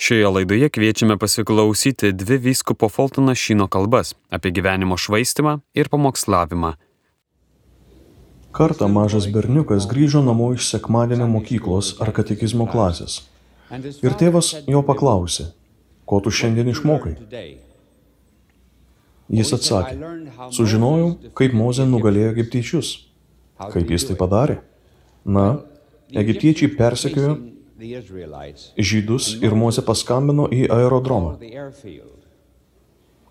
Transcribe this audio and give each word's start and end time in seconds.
Šioje 0.00 0.28
laidoje 0.28 0.68
kviečiame 0.72 1.18
pasiklausyti 1.20 2.12
dvi 2.12 2.38
vyskupo 2.38 2.88
Fultono 2.88 3.34
Šino 3.34 3.66
kalbas 3.68 4.14
apie 4.32 4.48
gyvenimo 4.48 4.96
švaistimą 4.96 5.58
ir 5.76 5.90
pamokslavimą. 5.92 6.70
Kartą 8.56 8.88
mažas 8.88 9.26
berniukas 9.34 9.84
grįžo 9.90 10.22
namo 10.24 10.54
iš 10.56 10.70
sekmadienio 10.70 11.26
mokyklos 11.28 11.92
ar 12.00 12.14
katekizmo 12.16 12.64
klasės. 12.72 13.18
Ir 14.00 14.16
tėvas 14.16 14.54
jo 14.72 14.80
paklausė, 14.88 15.50
ko 16.08 16.24
tu 16.24 16.32
šiandien 16.32 16.72
išmokai? 16.72 17.14
Jis 19.28 19.54
atsakė, 19.60 20.00
sužinojau, 20.48 21.12
kaip 21.36 21.52
Moze 21.52 21.84
nugalėjo 21.84 22.32
egiptiečius. 22.38 22.96
Kaip 23.68 23.92
jis 23.92 24.08
tai 24.08 24.16
padarė? 24.16 24.62
Na, 25.28 25.48
egiptiečiai 26.08 26.72
persekiojo 26.72 27.36
žydus 28.90 29.32
ir 29.40 29.56
Moze 29.56 29.82
paskambino 29.86 30.46
į 30.52 30.66
aerodromą, 30.76 31.36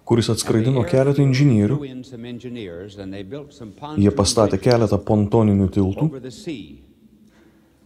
kuris 0.09 0.29
atskraidino 0.33 0.83
keletą 0.89 1.23
inžinierių. 1.23 1.79
Jie 4.03 4.13
pastatė 4.21 4.61
keletą 4.61 5.01
pontoninių 5.09 5.67
tiltų 5.75 6.09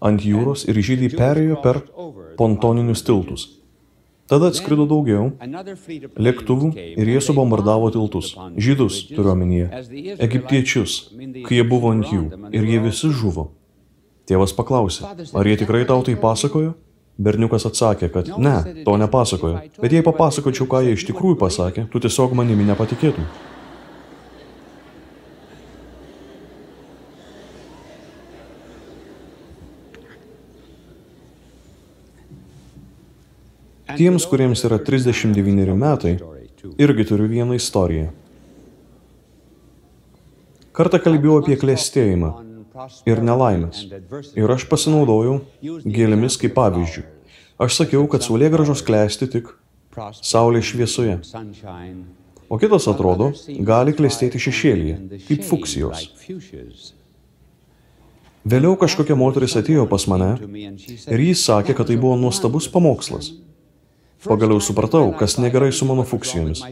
ant 0.03 0.23
jūros 0.27 0.65
ir 0.67 0.79
žydai 0.83 1.11
perėjo 1.15 1.59
per 1.63 1.81
pontoninius 2.39 3.03
tiltus. 3.07 3.49
Tada 4.27 4.47
atskrido 4.51 4.85
daugiau 4.87 5.31
lėktuvų 6.25 6.69
ir 6.79 7.09
jie 7.11 7.19
subombardavo 7.23 7.89
tiltus. 7.93 8.31
Žydus, 8.55 9.01
turiu 9.11 9.33
omenyje, 9.33 9.67
egiptiečius, 10.27 10.95
kai 11.47 11.59
jie 11.59 11.65
buvo 11.67 11.91
ant 11.91 12.07
jų 12.07 12.23
ir 12.55 12.71
jie 12.71 12.79
visi 12.87 13.11
žuvo. 13.11 13.51
Tėvas 14.23 14.53
paklausė, 14.55 15.03
ar 15.35 15.47
jie 15.47 15.57
tikrai 15.59 15.83
tau 15.87 16.03
tai 16.05 16.15
pasakojo? 16.19 16.77
Berniukas 17.23 17.67
atsakė, 17.67 18.07
kad 18.09 18.29
ne, 18.41 18.55
to 18.87 18.93
nepasakojo. 18.97 19.59
Bet 19.83 19.93
jei 19.93 20.05
papasakočiau, 20.05 20.65
ką 20.71 20.79
jie 20.85 20.93
iš 20.95 21.03
tikrųjų 21.09 21.35
pasakė, 21.41 21.83
tu 21.91 21.99
tiesiog 22.01 22.31
manimi 22.39 22.65
nepatikėtum. 22.65 23.27
Tiems, 33.93 34.25
kuriems 34.25 34.63
yra 34.65 34.79
39 34.81 35.75
metai, 35.77 36.15
irgi 36.81 37.05
turiu 37.11 37.27
vieną 37.29 37.59
istoriją. 37.59 38.07
Kartą 40.73 40.97
kalbėjau 41.03 41.43
apie 41.43 41.59
klėstėjimą 41.61 42.31
ir 43.09 43.21
nelaimės. 43.23 43.85
Ir 44.37 44.53
aš 44.55 44.65
pasinaudojau 44.71 45.41
gėlėmis 45.83 46.39
kaip 46.41 46.55
pavyzdžių. 46.57 47.03
Aš 47.63 47.77
sakiau, 47.83 48.07
kad 48.09 48.25
saulėgražos 48.25 48.81
klesti 48.85 49.29
tik 49.29 49.53
saulės 50.21 50.71
šviesoje. 50.71 51.19
O 52.49 52.57
kitas 52.61 52.87
atrodo, 52.91 53.31
gali 53.65 53.93
klestėti 53.97 54.41
šešėlyje, 54.41 54.97
kaip 55.29 55.45
fuksijos. 55.47 56.09
Vėliau 58.43 58.75
kažkokia 58.75 59.15
moteris 59.15 59.55
atėjo 59.55 59.85
pas 59.87 60.03
mane 60.11 60.33
ir 60.35 61.21
jis 61.29 61.45
sakė, 61.47 61.77
kad 61.77 61.87
tai 61.87 61.95
buvo 61.95 62.17
nuostabus 62.19 62.67
pamokslas. 62.73 63.31
Pagaliau 64.23 64.59
supratau, 64.63 65.13
kas 65.19 65.37
negerai 65.39 65.71
su 65.75 65.87
mano 65.87 66.03
fuksijomis. 66.07 66.63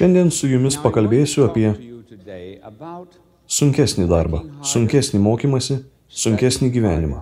Šiandien 0.00 0.30
su 0.32 0.48
jumis 0.48 0.78
pakalbėsiu 0.80 1.42
apie 1.44 1.70
sunkesnį 3.52 4.06
darbą, 4.08 4.38
sunkesnį 4.64 5.18
mokymasi, 5.20 5.74
sunkesnį 6.08 6.70
gyvenimą. 6.72 7.18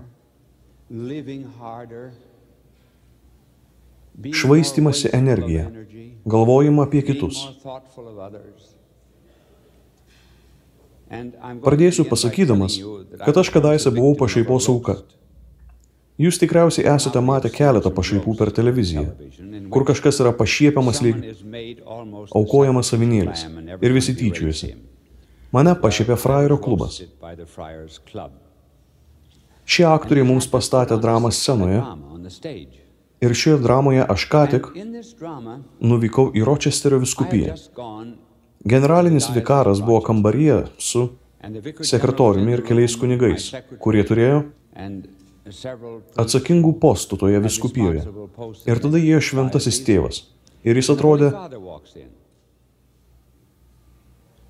Švaistimasi 4.31 5.11
energiją, 5.19 5.67
galvojimą 6.23 6.87
apie 6.87 7.03
kitus. 7.09 7.43
Pradėsiu 11.67 12.07
pasakydamas, 12.07 12.79
kad 13.25 13.43
aš 13.43 13.51
kadaise 13.59 13.91
buvau 13.91 14.15
pašaipos 14.23 14.71
auka. 14.71 15.01
Jūs 16.19 16.41
tikriausiai 16.43 16.89
esate 16.91 17.21
matę 17.23 17.51
keletą 17.55 17.93
pašaipų 17.95 18.33
per 18.41 18.51
televiziją, 18.51 19.05
kur 19.71 19.85
kažkas 19.87 20.19
yra 20.25 20.33
pašiepiamas 20.35 20.99
lyg 21.05 21.21
aukojamas 22.35 22.91
savinėlis 22.91 23.45
ir 23.79 23.95
visi 23.95 24.17
tyčiuojasi. 24.19 24.73
Mane 25.55 25.77
pašiepė 25.79 26.17
frajerio 26.19 26.59
klubas. 26.65 26.99
Šie 29.69 29.87
aktoriai 29.87 30.27
mums 30.27 30.49
pastatė 30.51 30.99
dramą 30.99 31.31
scenoje 31.31 31.85
ir 33.23 33.35
šioje 33.43 33.61
dramoje 33.63 34.03
aš 34.15 34.25
ką 34.33 34.43
tik 34.55 34.67
nuvykau 35.93 36.33
į 36.35 36.43
Ročesterio 36.49 36.99
viskupiją. 37.05 37.55
Generalinis 38.67 39.31
vikaras 39.35 39.79
buvo 39.87 40.01
kambaryje 40.09 40.65
su 40.83 41.05
sekretoriumi 41.93 42.57
ir 42.57 42.65
keliais 42.67 42.99
kunigais, 42.99 43.53
kurie 43.79 44.03
turėjo 44.03 44.43
atsakingų 46.19 46.75
postų 46.83 47.19
toje 47.25 47.41
viskupijoje. 47.45 48.05
Ir 48.69 48.83
tada 48.85 49.01
įėjo 49.01 49.21
šventasis 49.31 49.81
tėvas. 49.87 50.23
Ir 50.67 50.79
jis 50.79 50.91
atrodė 50.93 51.33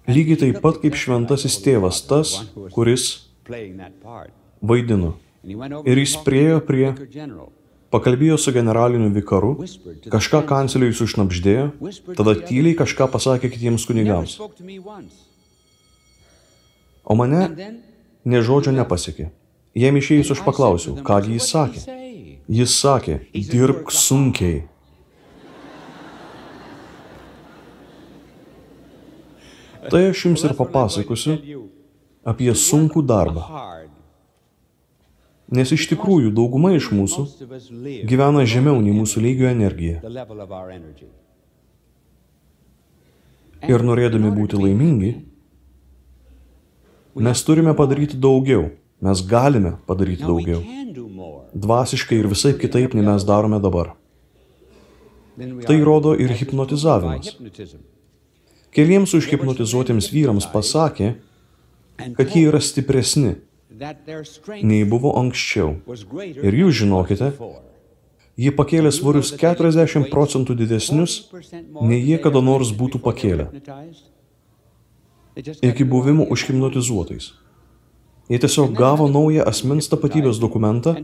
lygiai 0.09 0.41
taip 0.41 0.61
pat 0.65 0.81
kaip 0.83 0.97
šventasis 0.97 1.59
tėvas, 1.65 2.03
tas, 2.09 2.35
kuris 2.75 3.09
vaidino. 4.61 5.15
Ir 5.49 6.01
jis 6.01 6.17
priejo 6.25 6.61
prie, 6.65 6.91
pakalbėjo 7.93 8.39
su 8.41 8.53
generaliniu 8.57 9.11
vikaru, 9.15 9.55
kažką 10.13 10.43
kanceliui 10.49 10.97
sušnapždėjo, 10.97 11.69
tada 12.19 12.37
tyliai 12.41 12.77
kažką 12.79 13.09
pasakė 13.13 13.53
kitiems 13.53 13.87
kunigams. 13.89 14.39
O 17.09 17.17
mane 17.17 17.45
ne 18.29 18.41
žodžio 18.45 18.75
nepasiekė. 18.77 19.31
Jiem 19.77 19.99
išėjus 20.01 20.33
aš 20.35 20.43
paklausiau, 20.47 20.97
kągi 21.05 21.37
jis 21.37 21.51
sakė. 21.53 21.85
Jis 22.49 22.75
sakė, 22.81 23.19
dirbk 23.35 23.93
sunkiai. 23.93 24.63
Tai 29.89 30.01
aš 30.11 30.25
jums 30.27 30.45
ir 30.45 30.55
papasakosiu 30.57 31.37
apie 32.29 32.51
sunkų 32.53 33.03
darbą. 33.09 33.45
Nes 35.49 35.71
iš 35.73 35.87
tikrųjų 35.89 36.33
dauguma 36.37 36.75
iš 36.77 36.91
mūsų 36.93 37.25
gyvena 38.09 38.45
žemiau 38.45 38.83
nei 38.85 38.93
mūsų 38.93 39.23
lygio 39.25 39.49
energija. 39.49 40.03
Ir 43.69 43.83
norėdami 43.83 44.29
būti 44.37 44.61
laimingi, 44.61 45.15
mes 47.17 47.41
turime 47.47 47.73
padaryti 47.75 48.21
daugiau. 48.21 48.69
Mes 49.01 49.23
galime 49.27 49.77
padaryti 49.87 50.27
daugiau. 50.27 50.63
Dvasiškai 51.55 52.19
ir 52.19 52.27
visai 52.31 52.55
kitaip, 52.59 52.95
nei 52.99 53.07
mes 53.07 53.25
darome 53.25 53.61
dabar. 53.63 53.95
Tai 55.39 55.79
rodo 55.87 56.17
ir 56.19 56.35
hipnotizavimas. 56.35 57.37
Keliems 58.75 59.15
užhipnotizuotiems 59.15 60.11
vyrams 60.13 60.49
pasakė, 60.51 61.15
kad 62.19 62.35
jie 62.35 62.49
yra 62.51 62.61
stipresni, 62.63 63.37
nei 64.63 64.83
buvo 64.85 65.15
anksčiau. 65.21 65.79
Ir 66.43 66.59
jūs 66.63 66.83
žinokite, 66.83 67.33
jie 68.39 68.53
pakėlė 68.59 68.93
svorius 68.95 69.33
40 69.39 70.11
procentų 70.11 70.59
didesnius, 70.59 71.21
nei 71.81 72.03
jie 72.03 72.19
kada 72.23 72.43
nors 72.43 72.75
būtų 72.75 73.03
pakėlę. 73.07 73.51
Iki 75.39 75.87
buvimo 75.87 76.27
užhipnotizuotais. 76.35 77.33
Jie 78.29 78.39
tiesiog 78.39 78.75
gavo 78.77 79.09
naują 79.09 79.45
asmens 79.49 79.89
tapatybės 79.89 80.41
dokumentą 80.41 80.95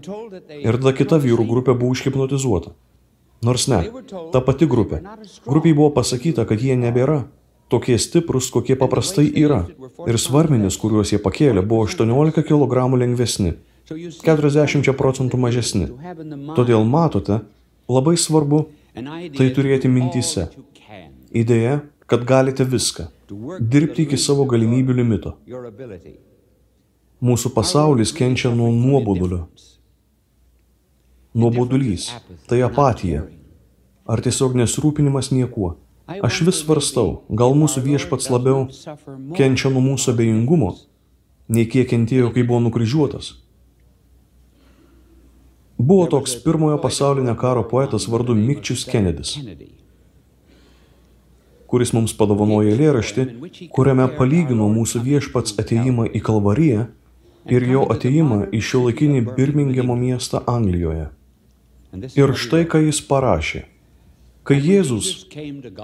ir 0.61 0.77
tada 0.81 0.93
kita 0.93 1.17
vyrų 1.23 1.47
grupė 1.49 1.73
buvo 1.73 1.95
užhipnotizuota. 1.97 2.75
Nors 3.45 3.65
ne, 3.69 3.81
ta 4.33 4.41
pati 4.45 4.69
grupė. 4.69 5.01
Grupiai 5.47 5.77
buvo 5.77 5.91
pasakyta, 5.97 6.45
kad 6.49 6.61
jie 6.61 6.77
nebėra 6.81 7.25
tokie 7.73 7.97
stiprus, 7.99 8.51
kokie 8.53 8.77
paprastai 8.81 9.27
yra. 9.41 9.65
Ir 10.09 10.19
svarmenys, 10.21 10.77
kuriuos 10.81 11.13
jie 11.13 11.21
pakėlė, 11.21 11.65
buvo 11.65 11.89
18 11.89 12.45
kg 12.45 12.87
lengvesni, 13.01 13.57
40 13.89 14.93
procentų 15.01 15.41
mažesni. 15.41 15.89
Todėl 16.57 16.85
matote, 16.89 17.41
labai 17.89 18.17
svarbu 18.21 18.67
tai 19.37 19.49
turėti 19.57 19.91
mintyse. 19.93 20.49
Idėja, 21.35 21.81
kad 22.07 22.25
galite 22.29 22.65
viską. 22.65 23.09
Dirbti 23.61 24.05
iki 24.05 24.21
savo 24.21 24.45
galimybių 24.49 25.01
limito. 25.01 25.35
Mūsų 27.25 27.55
pasaulis 27.57 28.11
kenčia 28.13 28.51
nuo 28.53 28.69
nuobodulio. 28.69 29.47
Nuobodulys– 31.33 32.11
tai 32.49 32.59
apatija. 32.67 33.23
Ar 34.05 34.21
tiesiog 34.21 34.53
nesrūpinimas 34.61 35.31
niekuo. 35.33 35.71
Aš 36.05 36.43
vis 36.45 36.59
svarstau, 36.61 37.23
gal 37.33 37.55
mūsų 37.57 37.81
viešpats 37.87 38.29
labiau 38.29 38.67
kenčia 39.39 39.71
nuo 39.73 39.81
mūsų 39.87 40.13
abejingumo, 40.13 40.69
nei 41.49 41.65
kiek 41.65 41.89
kentėjo, 41.95 42.29
kai 42.35 42.45
buvo 42.45 42.59
nukryžiuotas. 42.67 43.31
Buvo 45.79 46.05
toks 46.13 46.35
pirmojo 46.45 46.77
pasaulinio 46.83 47.33
karo 47.41 47.63
poetas 47.71 48.05
vardu 48.05 48.37
Mikčius 48.37 48.85
Kennedys, 48.91 49.39
kuris 51.73 51.95
mums 51.97 52.13
padovanojo 52.21 52.69
eilėraštį, 52.75 53.27
kuriame 53.73 54.11
palygino 54.21 54.69
mūsų 54.77 55.01
viešpats 55.09 55.57
ateimą 55.65 56.11
į 56.13 56.23
Kalvariją 56.29 56.85
ir 57.51 57.67
jo 57.69 57.85
ateimą 57.93 58.49
į 58.55 58.61
šiuolaikinį 58.69 59.23
Birmingemo 59.37 59.97
miestą 59.99 60.43
Anglijoje. 60.51 61.11
Ir 62.19 62.35
štai 62.35 62.65
ką 62.71 62.81
jis 62.87 63.01
parašė. 63.09 63.65
Kai 64.45 64.59
Jėzus 64.61 65.25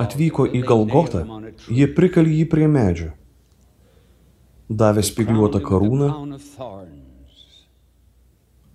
atvyko 0.05 0.45
į 0.45 0.61
Galgotą, 0.69 1.23
jie 1.73 1.87
prikalė 1.97 2.43
jį 2.43 2.47
prie 2.53 2.67
medžio. 2.69 3.13
Davė 4.69 5.03
spigliuotą 5.07 5.63
karūną, 5.65 6.11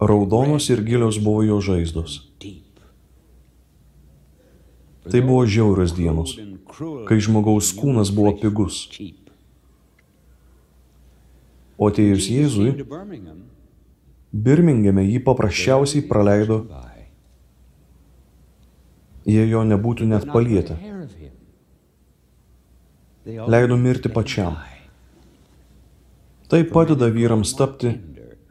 raudonos 0.01 0.69
ir 0.73 0.81
gilios 0.87 1.19
buvo 1.21 1.43
jo 1.45 1.59
žaizdos. 1.61 2.17
Tai 5.05 5.21
buvo 5.21 5.45
žiaurios 5.45 5.93
dienos, 5.93 6.33
kai 7.05 7.19
žmogaus 7.21 7.69
kūnas 7.77 8.09
buvo 8.15 8.33
pigus. 8.41 8.87
O 11.77 11.89
atėjus 11.91 12.29
Jėzui, 12.31 12.71
Birmingeme 14.35 15.03
jį 15.05 15.21
paprasčiausiai 15.23 16.03
praleido 16.07 16.63
jie 19.25 19.45
jo 19.49 19.63
nebūtų 19.65 20.07
net 20.09 20.27
palietę. 20.29 20.77
Leido 23.25 23.77
mirti 23.81 24.11
pačiam. 24.13 24.57
Tai 26.45 26.61
padeda 26.69 27.09
vyrams 27.09 27.55
tapti 27.57 27.95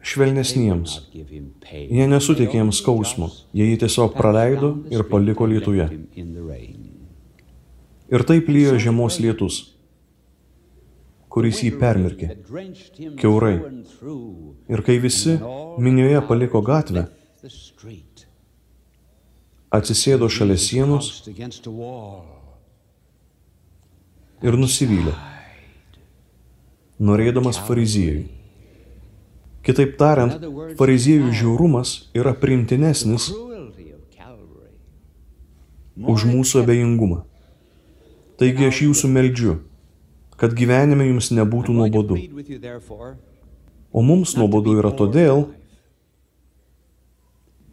švelnesniems. 0.05 0.97
Jie 1.15 2.09
nesuteikė 2.11 2.59
jiems 2.59 2.81
skausmo, 2.82 3.31
jie 3.55 3.69
jį 3.70 3.79
tiesiog 3.85 4.17
praleido 4.19 4.75
ir 4.91 5.06
paliko 5.11 5.47
lietuje. 5.47 5.87
Ir 8.15 8.27
taip 8.29 8.50
lyjo 8.50 8.75
žiemos 8.82 9.20
lietus, 9.23 9.74
kuris 11.35 11.65
jį 11.65 11.73
permirkė, 11.81 12.29
keurai. 13.19 13.57
Ir 14.71 14.83
kai 14.87 15.01
visi 15.03 15.35
minioje 15.83 16.21
paliko 16.29 16.63
gatvę, 16.63 17.09
atsisėdo 19.75 20.29
šalia 20.31 20.57
sienos 20.63 21.11
ir 24.45 24.59
nusivylė, 24.61 25.17
norėdamas 27.03 27.59
fariziejų. 27.67 28.25
Kitaip 29.65 29.95
tariant, 29.99 30.39
fariziejų 30.79 31.33
žiaurumas 31.35 31.97
yra 32.15 32.35
primtinesnis 32.37 33.31
už 35.97 36.27
mūsų 36.29 36.63
abejingumą. 36.63 37.23
Taigi 38.39 38.67
aš 38.69 38.83
jūsų 38.85 39.11
meldžiu, 39.15 39.55
kad 40.41 40.55
gyvenime 40.59 41.07
jums 41.09 41.31
nebūtų 41.35 41.75
nuobodu. 41.77 42.19
O 43.95 44.03
mums 44.03 44.35
nuobodu 44.39 44.75
yra 44.81 44.91
todėl, 44.91 45.47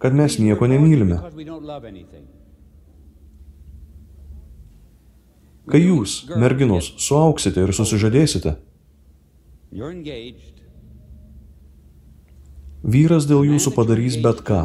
kad 0.01 0.13
mes 0.17 0.37
nieko 0.41 0.69
nemylime. 0.69 1.17
Kai 5.71 5.79
jūs, 5.79 6.15
merginos, 6.41 6.91
suauksite 6.99 7.61
ir 7.63 7.71
susižadėsite, 7.77 8.55
vyras 12.83 13.27
dėl 13.29 13.45
jūsų 13.53 13.73
padarys 13.77 14.17
bet 14.25 14.41
ką, 14.45 14.63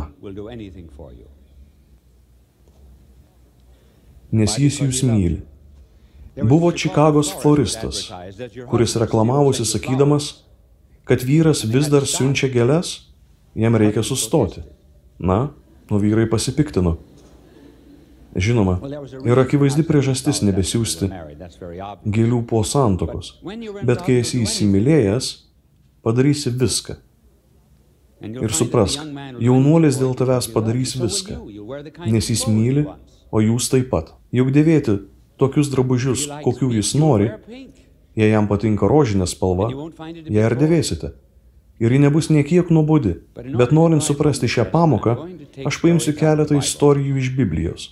nes 4.33 4.57
jis 4.59 4.81
jūs 4.83 5.05
myli. 5.07 5.45
Buvo 6.43 6.73
Čikagos 6.73 7.33
floristas, 7.43 8.13
kuris 8.71 8.97
reklamavosi 8.97 9.65
sakydamas, 9.65 10.45
kad 11.05 11.23
vyras 11.23 11.65
vis 11.65 11.89
dar 11.89 12.05
siunčia 12.05 12.51
gėles, 12.53 12.97
jam 13.55 13.77
reikia 13.79 14.03
sustoti. 14.05 14.61
Na, 15.19 15.55
o 15.91 15.99
vyrai 16.03 16.27
pasipiktino. 16.29 16.97
Žinoma, 18.37 18.77
yra 19.25 19.47
akivaizdi 19.47 19.81
priežastis 19.89 20.43
nebesiųsti 20.45 21.09
gėlių 22.05 22.43
po 22.51 22.61
santokos, 22.69 23.39
bet 23.81 24.05
kai 24.05 24.19
esi 24.21 24.43
įsimylėjęs, 24.45 25.31
padarysi 26.05 26.53
viską. 26.53 26.99
Ir 28.21 28.53
suprask, 28.53 29.01
jaunuolis 29.41 29.97
dėl 30.01 30.13
tavęs 30.17 30.51
padarys 30.53 30.95
viską, 31.01 31.41
nes 32.13 32.29
jis 32.33 32.45
myli, 32.49 32.85
o 33.33 33.41
jūs 33.41 33.71
taip 33.73 33.89
pat. 33.93 34.13
Juk 34.37 34.53
dėvėti 34.53 34.99
tokius 35.41 35.71
drabužius, 35.73 36.27
kokių 36.45 36.73
jis 36.79 36.95
nori, 36.99 37.31
jei 38.17 38.33
jam 38.33 38.49
patinka 38.49 38.89
rožinė 38.89 39.29
spalva, 39.29 39.71
ją 39.71 40.51
ir 40.51 40.59
dėvėsite 40.59 41.15
ir 41.79 41.93
ji 41.93 41.99
nebus 41.99 42.31
niekiek 42.31 42.71
nuobodi. 42.71 43.15
Bet 43.35 43.73
norint 43.73 44.03
suprasti 44.03 44.49
šią 44.49 44.67
pamoką, 44.73 45.17
aš 45.69 45.81
paimsiu 45.83 46.17
keletą 46.17 46.59
istorijų 46.61 47.21
iš 47.21 47.33
Biblijos. 47.37 47.89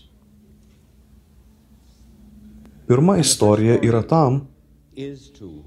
Pirma 2.89 3.17
istorija 3.21 3.79
yra 3.81 4.03
tam, 4.05 4.45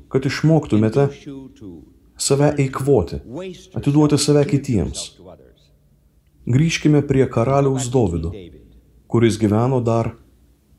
kad 0.09 0.25
išmoktumėte 0.25 1.07
save 2.18 2.51
eikvoti, 2.62 3.21
atiduoti 3.77 4.19
save 4.21 4.45
kitiems. 4.50 5.09
Grįžkime 6.47 7.01
prie 7.03 7.25
karaliaus 7.27 7.89
Dovido, 7.91 8.31
kuris 9.12 9.39
gyveno 9.41 9.81
dar 9.83 10.13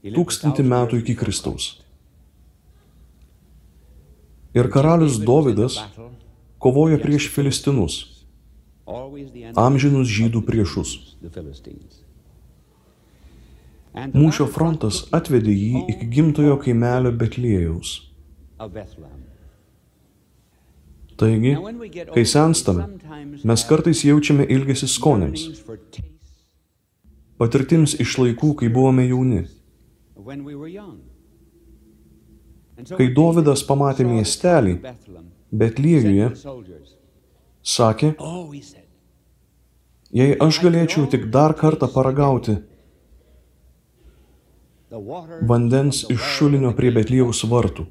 tūkstantį 0.04 0.64
metų 0.66 1.02
iki 1.02 1.16
Kristaus. 1.18 1.70
Ir 4.56 4.70
karalius 4.72 5.18
Dovidas 5.20 5.78
kovojo 6.58 6.98
prieš 7.02 7.28
filistinus, 7.34 7.98
amžinus 9.58 10.08
žydų 10.08 10.42
priešus. 10.46 10.94
Mūšio 14.14 14.46
frontas 14.54 15.02
atvedė 15.14 15.52
jį 15.52 15.82
iki 15.92 16.08
gimtojo 16.14 16.56
kaimelio 16.62 17.12
Betlėjaus. 17.12 17.94
Taigi, 21.18 21.54
kai 22.14 22.24
senstame, 22.30 22.84
mes 23.42 23.64
kartais 23.66 24.04
jaučiame 24.06 24.46
ilgesi 24.46 24.86
skonėms, 24.86 25.48
patirtims 27.42 27.96
iš 27.98 28.18
laikų, 28.22 28.52
kai 28.62 28.70
buvome 28.70 29.08
jauni. 29.08 29.46
Kai 32.98 33.08
Dovydas 33.14 33.64
pamatė 33.66 34.06
miestelį, 34.06 34.78
Betliejuje 35.48 36.28
sakė, 37.64 38.12
jei 40.12 40.36
aš 40.46 40.60
galėčiau 40.64 41.08
tik 41.10 41.26
dar 41.32 41.56
kartą 41.56 41.88
paragauti 41.90 42.58
vandens 45.48 46.04
iš 46.08 46.20
šulinio 46.36 46.72
prie 46.76 46.92
Betliejaus 46.94 47.42
vartų. 47.48 47.88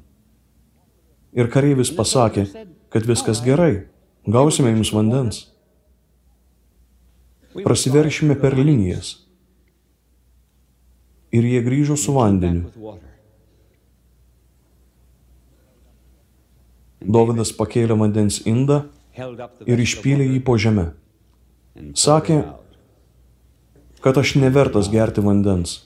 Ir 1.38 1.50
kareivis 1.52 1.92
pasakė, 1.94 2.46
kad 2.90 3.06
viskas 3.06 3.42
gerai, 3.44 3.86
gausime 4.26 4.72
jums 4.72 4.90
vandens. 4.94 5.44
Prasiveršime 7.58 8.38
per 8.38 8.56
linijas. 8.56 9.27
Ir 11.34 11.44
jie 11.44 11.60
grįžo 11.64 11.96
su 12.00 12.14
vandeniu. 12.16 12.70
Dovydas 16.98 17.52
pakėlė 17.56 17.96
vandens 17.98 18.40
indą 18.48 18.86
ir 19.66 19.82
išpylė 19.82 20.26
jį 20.34 20.40
po 20.44 20.56
žemę. 20.60 20.88
Sakė, 21.94 22.40
kad 24.02 24.18
aš 24.18 24.34
nevertas 24.40 24.90
gerti 24.90 25.22
vandens, 25.22 25.82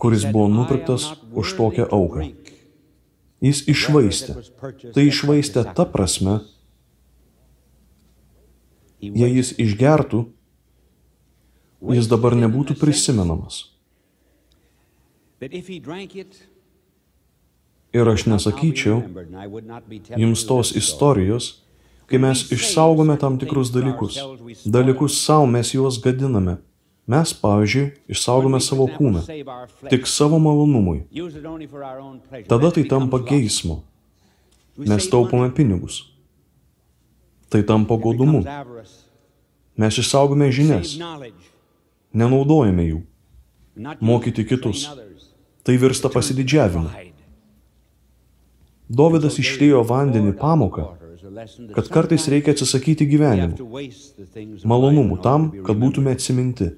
kuris 0.00 0.24
buvo 0.28 0.48
nupirktas 0.52 1.10
už 1.34 1.56
tokią 1.58 1.88
auką. 1.92 2.30
Jis 3.42 3.64
išvaistė. 3.68 4.38
Tai 4.94 5.02
išvaistė 5.02 5.66
ta 5.74 5.84
prasme, 5.88 6.38
jei 9.02 9.32
jis 9.34 9.50
išgertų, 9.58 10.22
jis 11.90 12.08
dabar 12.10 12.38
nebūtų 12.38 12.78
prisimenamas. 12.78 13.71
Ir 17.92 18.08
aš 18.08 18.24
nesakyčiau 18.30 19.02
jums 20.16 20.44
tos 20.48 20.72
istorijos, 20.78 21.62
kai 22.06 22.18
mes 22.22 22.44
išsaugome 22.54 23.16
tam 23.20 23.38
tikrus 23.40 23.72
dalykus. 23.74 24.16
Dalykus 24.64 25.18
savo 25.24 25.46
mes 25.46 25.74
juos 25.74 25.98
gadiname. 26.00 26.58
Mes, 27.06 27.32
pavyzdžiui, 27.34 27.90
išsaugome 28.14 28.60
savo 28.62 28.86
kūną 28.86 29.24
tik 29.90 30.06
savo 30.06 30.38
malonumui. 30.38 31.02
Tada 32.46 32.70
tai 32.70 32.84
tampa 32.86 33.18
geismu. 33.18 33.82
Mes 34.78 35.08
taupome 35.10 35.50
pinigus. 35.50 36.04
Tai 37.50 37.62
tampa 37.66 37.98
godumu. 37.98 38.44
Mes 39.76 39.98
išsaugome 39.98 40.52
žinias, 40.54 40.94
nenaudojame 42.14 42.86
jų. 42.86 43.00
Mokyti 44.00 44.44
kitus. 44.46 44.86
Tai 45.62 45.76
virsta 45.78 46.10
pasididžiavimu. 46.10 46.90
Dovydas 48.92 49.38
išlėjo 49.38 49.84
vandenį 49.88 50.34
pamoką, 50.40 50.88
kad 51.72 51.88
kartais 51.92 52.26
reikia 52.28 52.52
atsisakyti 52.52 53.06
gyvenimų, 53.08 53.68
malonumų 54.68 55.18
tam, 55.24 55.48
kad 55.64 55.78
būtume 55.78 56.12
atsiminti. 56.12 56.72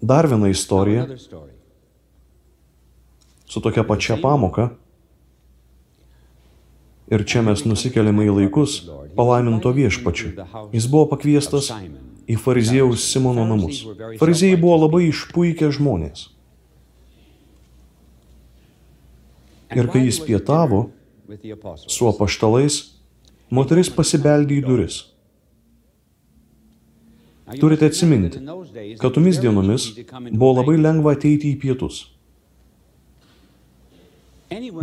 Dar 0.00 0.26
viena 0.26 0.48
istorija 0.48 1.06
su 3.50 3.60
tokia 3.60 3.84
pačia 3.84 4.16
pamoka. 4.22 4.70
Ir 7.10 7.24
čia 7.26 7.42
mes 7.42 7.66
nusikeliame 7.66 8.24
į 8.28 8.34
laikus 8.36 8.80
palaiminto 9.18 9.74
viešpačiu. 9.76 10.32
Jis 10.72 10.86
buvo 10.88 11.08
pakviestas 11.10 11.72
į 12.30 12.36
fariziejaus 12.38 13.08
Simono 13.12 13.44
namus. 13.44 13.82
Fariziejai 14.20 14.60
buvo 14.62 14.76
labai 14.86 15.08
išpuikę 15.10 15.72
žmonės. 15.74 16.30
Ir 19.76 19.86
kai 19.90 20.04
jis 20.06 20.18
pietavo 20.26 20.88
su 21.86 22.08
apaštalais, 22.10 22.80
moteris 23.54 23.90
pasibeldė 23.94 24.58
į 24.58 24.66
duris. 24.66 25.00
Turite 27.58 27.88
atsiminti, 27.90 28.38
kad 29.00 29.14
tomis 29.14 29.40
dienomis 29.42 29.88
buvo 30.30 30.52
labai 30.60 30.76
lengva 30.78 31.16
ateiti 31.16 31.50
į 31.50 31.58
pietus. 31.62 32.04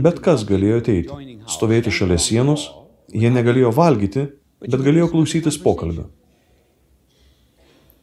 Bet 0.03 0.19
kas 0.23 0.43
galėjo 0.47 0.81
ateiti, 0.81 1.37
stovėti 1.51 1.91
šalia 1.91 2.19
sienos, 2.19 2.69
jie 3.11 3.31
negalėjo 3.31 3.71
valgyti, 3.75 4.27
bet 4.63 4.83
galėjo 4.83 5.09
klausytis 5.11 5.59
pokalbio. 5.63 6.07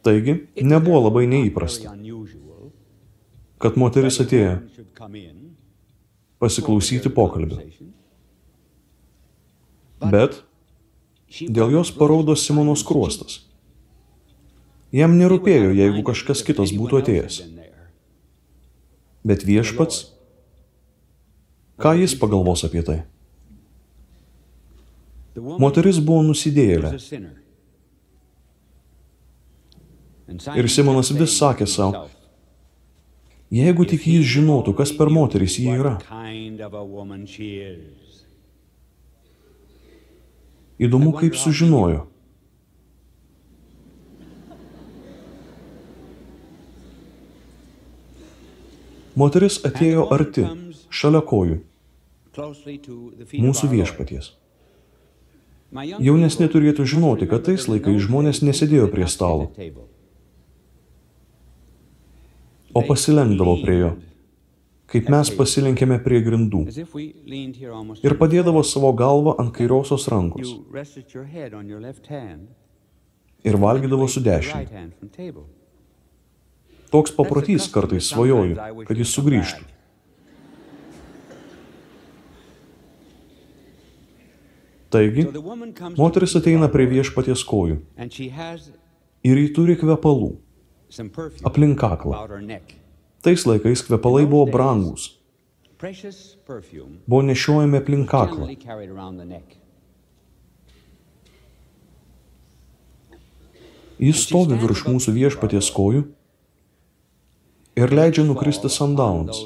Taigi, 0.05 0.37
nebuvo 0.61 1.01
labai 1.07 1.25
neįprasta, 1.29 1.95
kad 3.61 3.77
moteris 3.81 4.21
atėjo 4.21 4.59
pasiklausyti 6.41 7.11
pokalbio. 7.13 7.61
Bet 10.01 10.41
dėl 11.49 11.73
jos 11.73 11.91
paraudo 11.95 12.35
Simonos 12.37 12.83
kruostas. 12.85 13.41
Jam 14.95 15.17
nerūpėjo, 15.19 15.73
jeigu 15.75 16.03
kažkas 16.07 16.43
kitas 16.45 16.71
būtų 16.75 17.01
atėjęs. 17.01 17.41
Bet 19.25 19.43
viešpats, 19.47 20.05
ką 21.81 21.95
jis 21.99 22.13
pagalvos 22.19 22.63
apie 22.67 22.83
tai? 22.85 22.99
Moteris 25.35 25.97
buvo 25.99 26.21
nusidėjėlė. 26.29 26.93
Ir 30.55 30.69
Simonas 30.71 31.11
vis 31.13 31.35
sakė 31.37 31.67
savo, 31.69 32.05
jeigu 33.53 33.85
tik 33.85 34.07
jis 34.07 34.25
žinotų, 34.37 34.73
kas 34.77 34.91
per 34.95 35.11
moteris 35.13 35.59
jį 35.59 35.77
yra. 35.79 35.95
Įdomu, 40.75 41.13
kaip 41.15 41.37
sužinojo. 41.39 42.05
Moteris 49.15 49.61
atėjo 49.63 50.09
arti, 50.11 50.43
šalia 50.91 51.21
kojų, 51.23 51.61
mūsų 53.39 53.69
viešpaties. 53.71 54.33
Jaunesnė 55.75 56.49
turėtų 56.51 56.83
žinoti, 56.87 57.27
kad 57.31 57.45
tais 57.47 57.69
laikais 57.71 58.01
žmonės 58.03 58.41
nesėdėjo 58.43 58.89
prie 58.91 59.07
stalo, 59.07 59.47
o 62.75 62.83
pasilenkdavo 62.83 63.55
prie 63.63 63.77
jo, 63.79 63.91
kaip 64.91 65.07
mes 65.13 65.31
pasilenkėme 65.37 65.97
prie 66.03 66.19
grindų 66.25 66.65
ir 68.03 68.15
padėdavo 68.19 68.63
savo 68.67 68.91
galvą 68.99 69.37
ant 69.41 69.53
kairiosios 69.55 70.07
rankos 70.11 70.51
ir 73.45 73.59
valgydavo 73.61 74.09
su 74.11 74.23
dešinė. 74.25 74.83
Toks 76.91 77.15
paprotys 77.15 77.69
kartais 77.71 78.11
svajoju, 78.11 78.59
kad 78.87 78.99
jis 78.99 79.15
sugrįžtų. 79.15 79.71
Taigi, 84.95 85.25
moteris 85.97 86.35
ateina 86.39 86.69
prie 86.71 86.85
viešpaties 86.87 87.43
kojų 87.47 87.79
ir 89.25 89.41
jį 89.41 89.47
turi 89.55 89.75
kvepalų 89.79 90.35
aplink 91.43 91.79
kaklą. 91.79 92.25
Tais 93.21 93.45
laikais 93.45 93.81
kvepalai 93.87 94.25
buvo 94.25 94.45
brangus. 94.45 95.15
Buvo 97.07 97.21
nešiojami 97.21 97.77
aplink 97.77 98.09
kaklą. 98.09 98.49
Jis 103.95 104.25
stovi 104.27 104.57
virš 104.59 104.83
mūsų 104.89 105.13
viešpaties 105.15 105.71
kojų 105.71 106.03
ir 107.79 107.93
leidžia 107.95 108.25
nukristi 108.27 108.67
sandalams, 108.71 109.39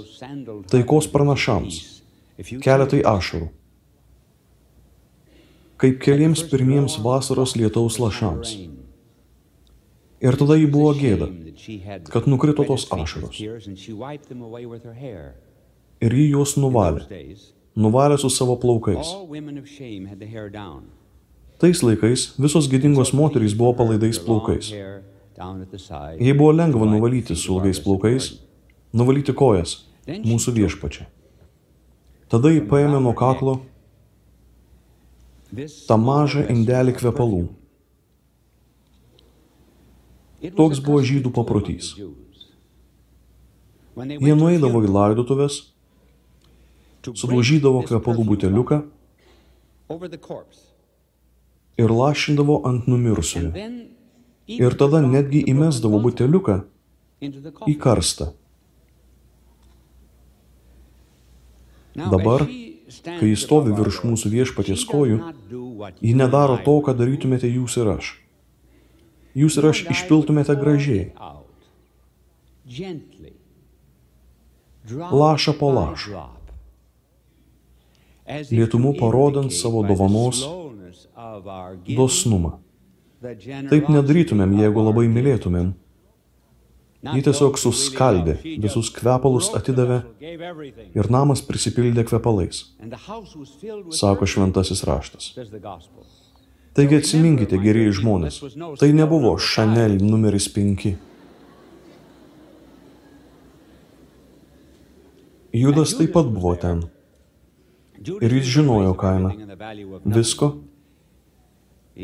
taikos 0.69 1.10
pranašams, 1.13 1.77
keletai 2.63 3.03
ašarų, 3.05 3.50
kaip 5.81 6.01
keliems 6.01 6.43
pirmiems 6.50 6.98
vasaros 7.05 7.55
lietaus 7.58 8.00
lašams. 8.01 8.58
Ir 10.20 10.36
tada 10.36 10.58
jį 10.60 10.68
buvo 10.72 10.92
gėda, 10.98 11.30
kad 12.12 12.28
nukrito 12.28 12.66
tos 12.68 12.86
ašaros. 12.92 13.40
Ir 16.00 16.16
jį 16.16 16.26
juos 16.34 16.56
nuvalė, 16.60 17.06
nuvalė 17.80 18.18
su 18.20 18.32
savo 18.32 18.58
plaukais. 18.60 19.14
Tais 21.60 21.84
laikais 21.84 22.26
visos 22.40 22.68
gėdingos 22.72 23.14
moterys 23.16 23.56
buvo 23.56 23.74
palaidais 23.80 24.20
plaukais. 24.24 24.72
Jei 26.20 26.36
buvo 26.36 26.52
lengva 26.56 26.88
nuvalyti 26.88 27.36
su 27.36 27.56
ilgais 27.56 27.80
plaukais, 27.84 28.34
nuvalyti 28.92 29.36
kojas 29.36 29.78
mūsų 30.08 30.56
viešpačia. 30.56 31.08
Tada 32.30 32.52
jį 32.52 32.66
paėmė 32.70 33.00
nuo 33.04 33.16
kaklo 33.18 33.60
tą 35.88 35.98
mažą 35.98 36.44
indelį 36.52 36.94
kvepalų. 37.00 37.48
Toks 40.39 40.79
buvo 40.79 41.01
žydų 41.03 41.34
paprotys. 41.36 41.93
Jie 44.00 44.36
nueidavo 44.39 44.79
į 44.86 44.91
laidotuvės, 44.96 45.60
sudaužydavo 47.03 47.84
kvepalų 47.88 48.25
buteliuką 48.31 48.81
ir 51.79 51.91
lašindavo 51.91 52.60
ant 52.67 52.88
numirusiojo 52.91 53.51
ir 54.50 54.75
tada 54.79 55.01
netgi 55.05 55.41
įmesdavo 55.51 56.00
buteliuką 56.03 56.62
į 57.67 57.75
karstą. 57.84 58.31
Dabar, 62.00 62.46
kai 62.48 63.27
jis 63.27 63.43
stovi 63.43 63.75
virš 63.75 64.03
mūsų 64.08 64.31
viešpaties 64.31 64.86
kojų, 64.88 65.19
ji 66.00 66.13
nedaro 66.15 66.55
to, 66.63 66.77
ką 66.86 66.96
darytumėte 66.96 67.50
jūs 67.51 67.75
ir 67.81 67.91
aš. 67.98 68.13
Jūs 69.38 69.60
ir 69.60 69.70
aš 69.70 69.84
išpiltumėte 69.94 70.56
gražiai. 70.58 71.12
Laša 74.90 75.54
po 75.60 75.70
lašo. 75.74 76.26
Lietumu 78.50 78.94
parodant 78.98 79.54
savo 79.54 79.84
dovanos 79.86 80.42
dosnumą. 81.90 82.58
Taip 83.70 83.90
nedarytumėm, 83.92 84.56
jeigu 84.62 84.84
labai 84.86 85.10
mylėtumėm. 85.12 85.74
Ji 87.00 87.22
tiesiog 87.24 87.56
suskaldė, 87.56 88.36
visus 88.60 88.90
kvepalus 88.92 89.54
atidavė 89.56 90.02
ir 90.20 91.08
namas 91.08 91.40
prisipildė 91.48 92.04
kvepalais, 92.10 92.66
sako 93.96 94.28
šventasis 94.28 94.84
raštas. 94.88 95.30
Taigi 96.78 97.00
atsiminkite, 97.02 97.58
gerieji 97.60 97.96
žmonės, 98.00 98.40
tai 98.80 98.92
nebuvo 98.96 99.34
Chanel 99.42 99.98
numeris 100.04 100.48
5. 100.54 100.94
Judas 105.60 105.96
taip 105.98 106.14
pat 106.14 106.30
buvo 106.30 106.56
ten. 106.62 106.86
Ir 108.22 108.34
jis 108.38 108.52
žinojo 108.54 108.94
kainą. 108.96 109.34
Visko, 110.06 110.54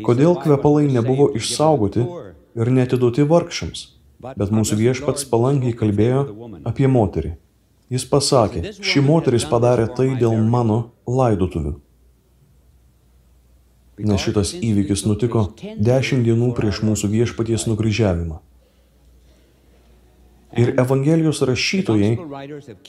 Kodėl 0.03 0.34
kvepalai 0.36 0.89
nebuvo 0.91 1.29
išsaugoti 1.39 2.01
ir 2.60 2.72
netiduoti 2.77 3.24
vargšams, 3.29 3.84
Bet 4.19 4.51
mūsų 4.51 4.75
viešpats 4.79 5.27
palankiai 5.29 5.75
kalbėjo 5.77 6.22
apie 6.67 6.88
moterį. 6.89 7.36
Jis 7.93 8.05
pasakė, 8.10 8.72
ši 8.81 9.03
moteris 9.05 9.45
padarė 9.45 9.86
tai 9.98 10.07
dėl 10.17 10.39
mano 10.50 10.77
laidotuvių. 11.05 11.75
Nes 13.95 14.19
šitas 14.19 14.51
įvykis 14.59 15.05
nutiko 15.07 15.45
dešimt 15.79 16.25
dienų 16.27 16.51
prieš 16.57 16.81
mūsų 16.83 17.09
viešpaties 17.13 17.63
nukryžiavimą. 17.69 18.41
Ir 20.55 20.73
Evangelijos 20.79 21.41
rašytojai 21.47 22.17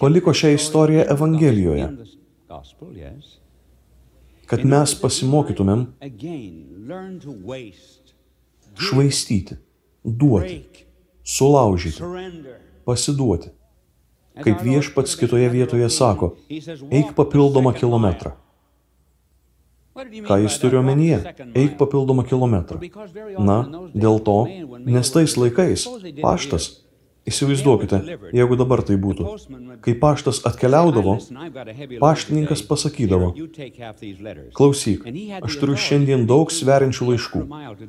paliko 0.00 0.34
šią 0.34 0.52
istoriją 0.54 1.04
Evangelijoje, 1.14 1.88
kad 4.46 4.64
mes 4.64 4.94
pasimokytumėm 5.00 5.86
švaistyti, 8.78 9.58
duoti, 10.04 10.58
sulaužyti, 11.22 12.02
pasiduoti. 12.86 13.54
Kaip 14.36 14.60
viešpats 14.62 15.16
kitoje 15.16 15.48
vietoje 15.48 15.86
sako, 15.90 16.34
eik 16.50 17.14
papildomą 17.16 17.72
kilometrą. 17.72 18.36
Ką 20.28 20.40
jis 20.44 20.58
turi 20.62 20.80
omenyje? 20.80 21.20
Eik 21.54 21.76
papildomą 21.80 22.26
kilometrą. 22.28 22.80
Na, 23.38 23.60
dėl 23.94 24.20
to, 24.20 24.40
nes 24.84 25.14
tais 25.14 25.38
laikais 25.40 25.86
paštas 26.22 26.74
Įsivaizduokite, 27.26 27.98
jeigu 28.38 28.56
dabar 28.58 28.84
tai 28.86 28.94
būtų. 29.02 29.24
Kai 29.82 29.94
paštas 29.98 30.44
atkeliaudavo, 30.46 31.16
paštininkas 31.98 32.62
pasakydavo, 32.68 33.32
klausyk, 34.54 35.08
aš 35.42 35.56
turiu 35.58 35.74
šiandien 35.74 36.22
daug 36.30 36.54
sveriančių 36.54 37.08
laiškų, 37.10 37.42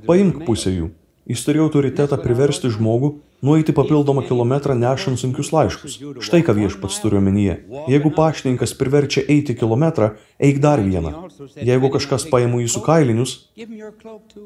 paimk 0.10 0.42
pusę 0.48 0.74
jų. 0.74 0.90
Jis 1.30 1.44
turėjo 1.46 1.68
autoritetą 1.68 2.18
priversti 2.24 2.72
žmogų 2.74 3.14
nueiti 3.42 3.74
papildomą 3.74 4.24
kilometrą 4.26 4.76
nešant 4.76 5.20
sunkius 5.22 5.52
laiškus. 5.54 5.98
Štai 6.26 6.42
ką 6.46 6.56
viešpats 6.58 7.00
turiu 7.04 7.20
omenyje. 7.22 7.58
Jeigu 7.92 8.12
paštininkas 8.16 8.74
priverčia 8.80 9.24
eiti 9.30 9.56
kilometrą, 9.56 10.16
eik 10.40 10.62
dar 10.64 10.82
vieną. 10.82 11.14
Jeigu 11.56 11.92
kažkas 11.94 12.28
paima 12.32 12.62
jūsų 12.64 12.84
kailinius, 12.86 13.36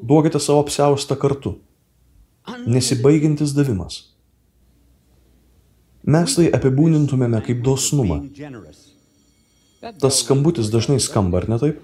duokite 0.03 0.39
savo 0.39 0.65
apsiaustą 0.65 1.15
kartu. 1.15 1.57
Nesibaigiantis 2.67 3.53
davimas. 3.55 4.07
Mes 6.01 6.33
tai 6.35 6.49
apibūnintumėme 6.49 7.43
kaip 7.45 7.61
dosnumą. 7.61 8.23
Tas 10.01 10.19
skambutis 10.21 10.69
dažnai 10.73 10.99
skamba, 11.01 11.41
ar 11.41 11.49
ne 11.49 11.57
taip? 11.61 11.79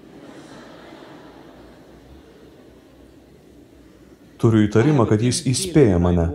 Turiu 4.38 4.66
įtarimą, 4.66 5.06
kad 5.10 5.22
jis 5.22 5.40
įspėja 5.50 5.98
mane. 6.02 6.28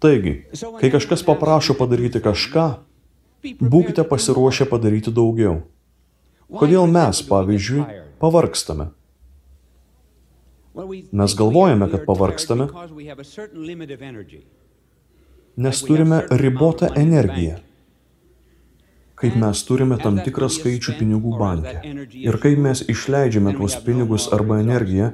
Taigi, 0.00 0.32
kai 0.80 0.88
kažkas 0.92 1.22
paprašo 1.26 1.76
padaryti 1.76 2.22
kažką, 2.24 2.66
būkite 3.60 4.04
pasiruošę 4.08 4.66
padaryti 4.70 5.12
daugiau. 5.12 5.60
Kodėl 6.50 6.88
mes, 6.90 7.20
pavyzdžiui, 7.28 7.84
pavargstame? 8.22 8.90
Mes 11.12 11.34
galvojame, 11.36 11.88
kad 11.92 12.06
pavargstame, 12.06 12.68
nes 15.56 15.82
turime 15.84 16.22
ribotą 16.30 16.92
energiją. 16.96 17.58
Kaip 19.20 19.36
mes 19.36 19.60
turime 19.68 19.98
tam 20.00 20.16
tikrą 20.24 20.48
skaičių 20.48 20.94
pinigų 20.96 21.34
banke. 21.36 21.74
Ir 22.16 22.38
kaip 22.40 22.62
mes 22.64 22.80
išleidžiame 22.88 23.52
tuos 23.58 23.76
pinigus 23.84 24.30
arba 24.32 24.62
energiją, 24.62 25.10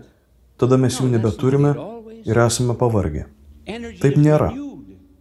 tada 0.61 0.79
mes 0.79 1.01
jų 1.01 1.11
nebeturime 1.17 1.75
ir 2.23 2.39
esame 2.47 2.79
pavargę. 2.79 3.27
Taip 3.67 4.15
nėra. 4.23 4.53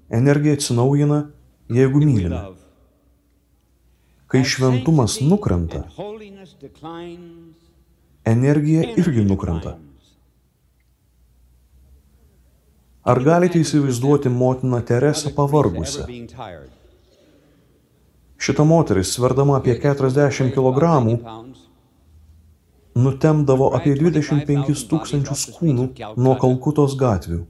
Energija 0.10 0.54
atsinaujina, 0.54 1.24
jeigu 1.70 2.00
mylime. 2.00 2.42
Kai 4.27 4.44
šventumas 4.46 5.20
nukrenta, 5.22 5.84
energija 8.25 8.84
irgi 8.98 9.25
nukrenta. 9.25 9.77
Ar 13.06 13.22
galite 13.22 13.62
įsivaizduoti 13.62 14.29
motiną 14.34 14.82
Teresą 14.82 15.29
pavargusią? 15.34 16.06
Šita 18.38 18.64
moteris, 18.66 19.14
sverdama 19.14 19.58
apie 19.58 19.77
40 19.82 20.53
kg, 20.53 20.90
nutemdavo 22.96 23.72
apie 23.77 23.94
25 23.98 24.86
tūkstančius 24.90 25.50
kūnų 25.58 25.92
nuo 26.18 26.34
Kalkutos 26.42 26.98
gatvių. 26.98 27.44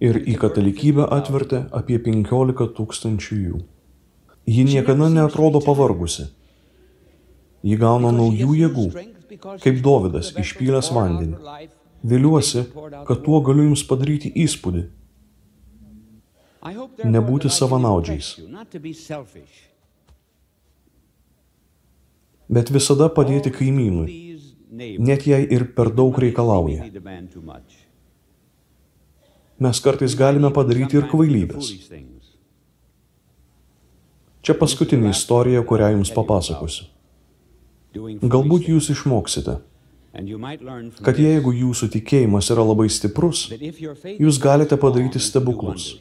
Ir 0.00 0.16
į 0.24 0.38
katalikybę 0.40 1.04
atvertė 1.12 1.66
apie 1.76 1.98
15 2.00 2.70
tūkstančių 2.76 3.36
jų. 3.40 3.58
Ji 4.48 4.62
niekada 4.64 5.10
neatrodo 5.12 5.60
pavargusi. 5.60 6.30
Ji 7.62 7.76
gauna 7.76 8.08
naujų 8.16 8.54
jėgų, 8.62 8.86
kaip 9.60 9.82
Dovydas 9.84 10.32
išpylęs 10.40 10.88
vandenį. 10.96 11.68
Viliuosi, 12.02 12.64
kad 13.06 13.20
tuo 13.26 13.42
galiu 13.44 13.66
jums 13.68 13.84
padaryti 13.84 14.32
įspūdį. 14.46 14.86
Nebūti 17.04 17.52
savanaudžiais. 17.52 18.32
Bet 22.50 22.72
visada 22.72 23.10
padėti 23.12 23.52
kaimynui, 23.54 24.16
net 24.98 25.28
jei 25.28 25.44
ir 25.44 25.68
per 25.76 25.92
daug 25.92 26.16
reikalauja. 26.24 26.88
Mes 29.60 29.80
kartais 29.84 30.16
galime 30.16 30.50
padaryti 30.56 30.96
ir 30.96 31.08
kvailybės. 31.10 31.74
Čia 34.40 34.56
paskutinė 34.56 35.12
istorija, 35.12 35.60
kurią 35.68 35.92
jums 35.98 36.14
papasakosiu. 36.16 36.86
Galbūt 38.22 38.70
jūs 38.72 38.88
išmoksite– 38.94 39.58
kad 41.06 41.18
jeigu 41.18 41.52
jūsų 41.54 41.88
tikėjimas 41.94 42.50
yra 42.50 42.64
labai 42.66 42.88
stiprus, 42.90 43.44
jūs 44.18 44.40
galite 44.42 44.78
padaryti 44.80 45.22
stebuklus. 45.22 45.92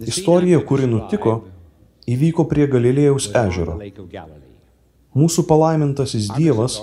Istorija, 0.00 0.58
kuri 0.64 0.88
nutiko, 0.88 1.42
įvyko 2.08 2.46
prie 2.48 2.64
Galilėjaus 2.68 3.28
ežero. 3.36 3.76
Mūsų 5.14 5.44
palaimintasis 5.46 6.32
Dievas 6.34 6.80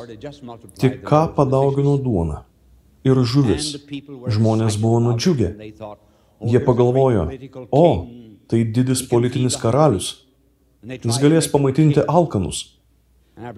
tik 0.80 1.02
ką 1.04 1.26
padaugino 1.36 1.98
duoną 2.00 2.46
ir 3.08 3.22
žuvis. 3.34 3.76
Žmonės 4.36 4.78
buvo 4.82 5.00
nudžiugę. 5.08 5.54
Jie 6.42 6.60
pagalvojo, 6.66 7.28
o, 7.70 7.86
tai 8.50 8.64
didis 8.66 9.04
politinis 9.08 9.58
karalius. 9.62 10.26
Jis 10.82 11.20
galės 11.22 11.46
pamaitinti 11.52 12.02
alkanus 12.10 12.64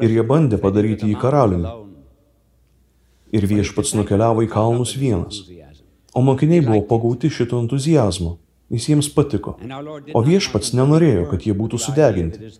ir 0.03 0.12
jie 0.12 0.23
bandė 0.27 0.60
padaryti 0.60 1.08
jį 1.08 1.19
karaliumi. 1.21 1.71
Ir 3.34 3.47
viešpats 3.49 3.95
nukeliavo 3.97 4.43
į 4.45 4.49
kalnus 4.51 4.93
vienas. 4.99 5.39
O 6.13 6.21
mokiniai 6.21 6.62
buvo 6.62 6.84
pagauti 6.89 7.32
šito 7.34 7.62
entuzijazmo. 7.63 8.38
Jis 8.73 8.88
jiems 8.89 9.10
patiko. 9.13 9.56
O 10.13 10.21
viešpats 10.25 10.73
nenorėjo, 10.77 11.25
kad 11.32 11.45
jie 11.45 11.56
būtų 11.58 11.79
sudeginti. 11.82 12.51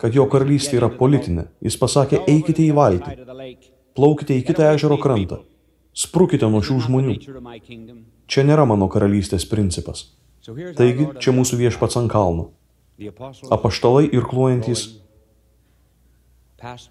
Kad 0.00 0.16
jo 0.16 0.26
karalystė 0.30 0.78
yra 0.78 0.90
politinė. 1.00 1.48
Jis 1.64 1.76
pasakė, 1.80 2.22
eikite 2.30 2.64
į 2.66 2.72
valtį. 2.76 3.16
Plaukite 3.96 4.36
į 4.38 4.44
kitą 4.46 4.70
ežero 4.74 5.00
krantą. 5.02 5.42
Sprūkite 5.96 6.46
nuo 6.50 6.62
šių 6.62 6.78
žmonių. 6.86 7.14
Čia 8.30 8.46
nėra 8.46 8.66
mano 8.68 8.86
karalystės 8.92 9.46
principas. 9.50 10.06
Taigi, 10.46 11.10
čia 11.20 11.34
mūsų 11.36 11.58
viešpats 11.60 11.98
ant 12.00 12.10
kalno. 12.12 12.50
Apaštalai 13.50 14.06
ir 14.06 14.26
kluojantys 14.28 14.86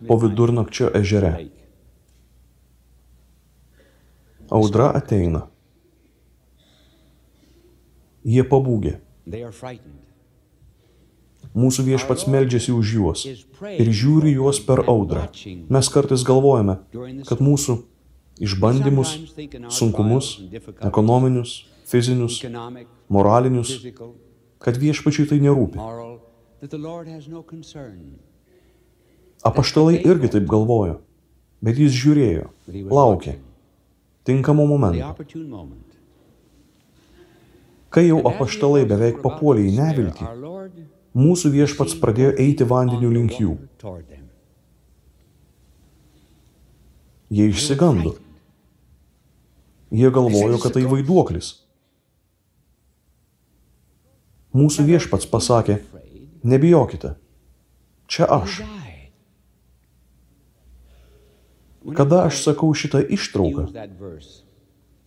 po 0.07 0.17
vidurnakčio 0.21 0.89
ežere. 0.99 1.49
Audra 4.49 4.89
ateina. 4.97 5.45
Jie 8.25 8.43
pabūgė. 8.43 8.97
Mūsų 11.59 11.85
viešpats 11.85 12.27
meldžiasi 12.29 12.73
už 12.73 12.93
juos 12.93 13.23
ir 13.25 13.89
žiūri 14.01 14.33
juos 14.35 14.59
per 14.65 14.83
audrą. 14.89 15.29
Mes 15.69 15.89
kartais 15.93 16.25
galvojame, 16.25 16.79
kad 17.29 17.41
mūsų 17.41 17.79
išbandymus, 18.39 19.11
sunkumus, 19.73 20.31
ekonominius, 20.85 21.65
fizinius, 21.89 22.39
moralinius, 23.09 23.73
kad 24.59 24.79
viešpačiai 24.79 25.29
tai 25.29 25.39
nerūpi. 25.43 25.79
Apaštalai 29.49 30.01
irgi 30.03 30.33
taip 30.35 30.49
galvojo, 30.51 30.99
bet 31.63 31.79
jis 31.79 31.95
žiūrėjo, 31.95 32.49
laukė, 32.91 33.37
tinkamo 34.27 34.67
momento. 34.67 35.13
Kai 37.89 38.05
jau 38.05 38.19
apaštalai 38.29 38.83
beveik 38.85 39.23
papuolė 39.23 39.63
į 39.65 39.77
neviltį, 39.79 40.27
Mūsų 41.17 41.49
viešpats 41.55 41.95
pradėjo 41.97 42.35
eiti 42.37 42.65
vandeniu 42.69 43.09
link 43.09 43.39
jų. 43.41 43.55
Jie 47.33 47.47
išsigando. 47.49 48.13
Jie 49.89 50.11
galvojo, 50.13 50.59
kad 50.61 50.75
tai 50.75 50.83
vaiduoklis. 50.85 51.53
Mūsų 54.53 54.85
viešpats 54.85 55.29
pasakė, 55.29 55.79
nebijokite, 56.45 57.13
čia 58.09 58.25
aš. 58.25 58.61
Kada 61.95 62.25
aš 62.27 62.43
sakau 62.43 62.69
šitą 62.75 63.01
ištrauką, 63.01 63.69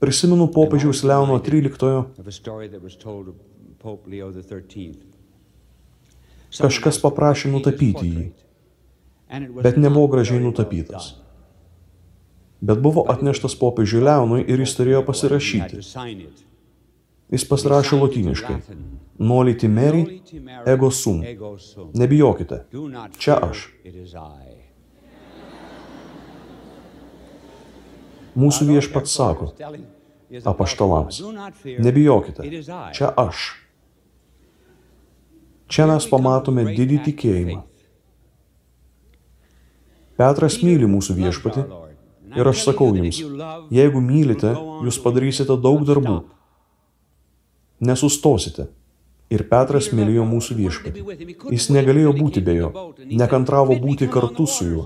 prisimenu 0.03 0.49
popiežiaus 0.51 1.03
Leono 1.07 1.38
XIII 1.38 2.07
kažkas 6.61 6.99
paprašė 7.03 7.51
nutapyti 7.53 8.09
jį, 8.09 8.25
bet 9.64 9.79
nebuvo 9.81 10.11
gražiai 10.12 10.42
nutapytas. 10.42 11.22
Bet 12.62 12.79
buvo 12.79 13.03
atneštas 13.11 13.57
popiežiui 13.59 14.05
Leonui 14.07 14.44
ir 14.46 14.61
jis 14.62 14.77
turėjo 14.79 15.03
pasirašyti. 15.09 15.81
Jis 17.33 17.44
pasirašė 17.51 17.98
lotyniškai. 17.98 18.59
Noli 19.18 19.57
timeri 19.59 20.05
ego 20.70 20.90
sum. 20.94 21.25
Nebijokite. 21.98 22.61
Čia 23.18 23.40
aš. 23.48 23.66
Mūsų 28.38 28.68
viešpats 28.70 29.18
sako 29.18 29.51
apaštalams. 30.44 31.18
Nebijokite. 31.66 32.46
Čia 32.94 33.11
aš. 33.27 33.51
Čia 35.66 35.90
mes 35.90 36.07
pamatome 36.09 36.68
didį 36.77 37.03
tikėjimą. 37.11 37.61
Petras 40.20 40.62
myli 40.62 40.87
mūsų 40.87 41.16
viešpatį 41.18 41.62
ir 42.37 42.49
aš 42.53 42.64
sakau 42.66 42.90
jums, 42.97 43.21
jeigu 43.73 44.03
mylite, 44.05 44.53
jūs 44.87 45.01
padarysite 45.03 45.57
daug 45.66 45.85
darbų. 45.88 46.23
Nesustosite. 47.83 48.68
Ir 49.33 49.47
Petras 49.49 49.88
mylėjo 49.97 50.27
mūsų 50.29 50.57
viešpatį. 50.59 51.03
Jis 51.55 51.71
negalėjo 51.73 52.12
būti 52.18 52.42
be 52.45 52.59
jo, 52.59 52.68
nekantravo 53.23 53.79
būti 53.81 54.11
kartu 54.12 54.45
su 54.47 54.66
juo. 54.68 54.85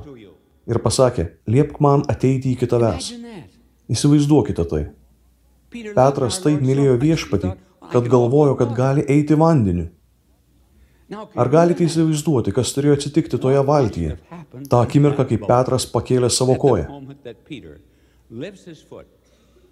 Ir 0.71 0.79
pasakė, 0.83 1.27
liepk 1.51 1.81
man 1.83 2.05
ateiti 2.11 2.53
iki 2.55 2.69
tavęs. 2.71 3.11
Įsivaizduokite 3.91 4.67
tai. 4.71 4.85
Petras 5.99 6.39
taip 6.43 6.63
mylėjo 6.63 6.95
viešpatį, 7.03 7.53
kad 7.91 8.09
galvojo, 8.11 8.55
kad 8.59 8.75
gali 8.75 9.05
eiti 9.11 9.39
vandeniu. 9.39 9.91
Ar 11.15 11.49
galite 11.51 11.87
įsivaizduoti, 11.87 12.51
kas 12.55 12.73
turėjo 12.75 12.97
atsitikti 12.97 13.39
toje 13.39 13.61
valtyje? 13.67 14.17
Ta 14.71 14.81
akimirka, 14.83 15.27
kai 15.29 15.39
Petras 15.39 15.87
pakėlė 15.87 16.31
savo 16.35 16.57
koją. 16.59 16.89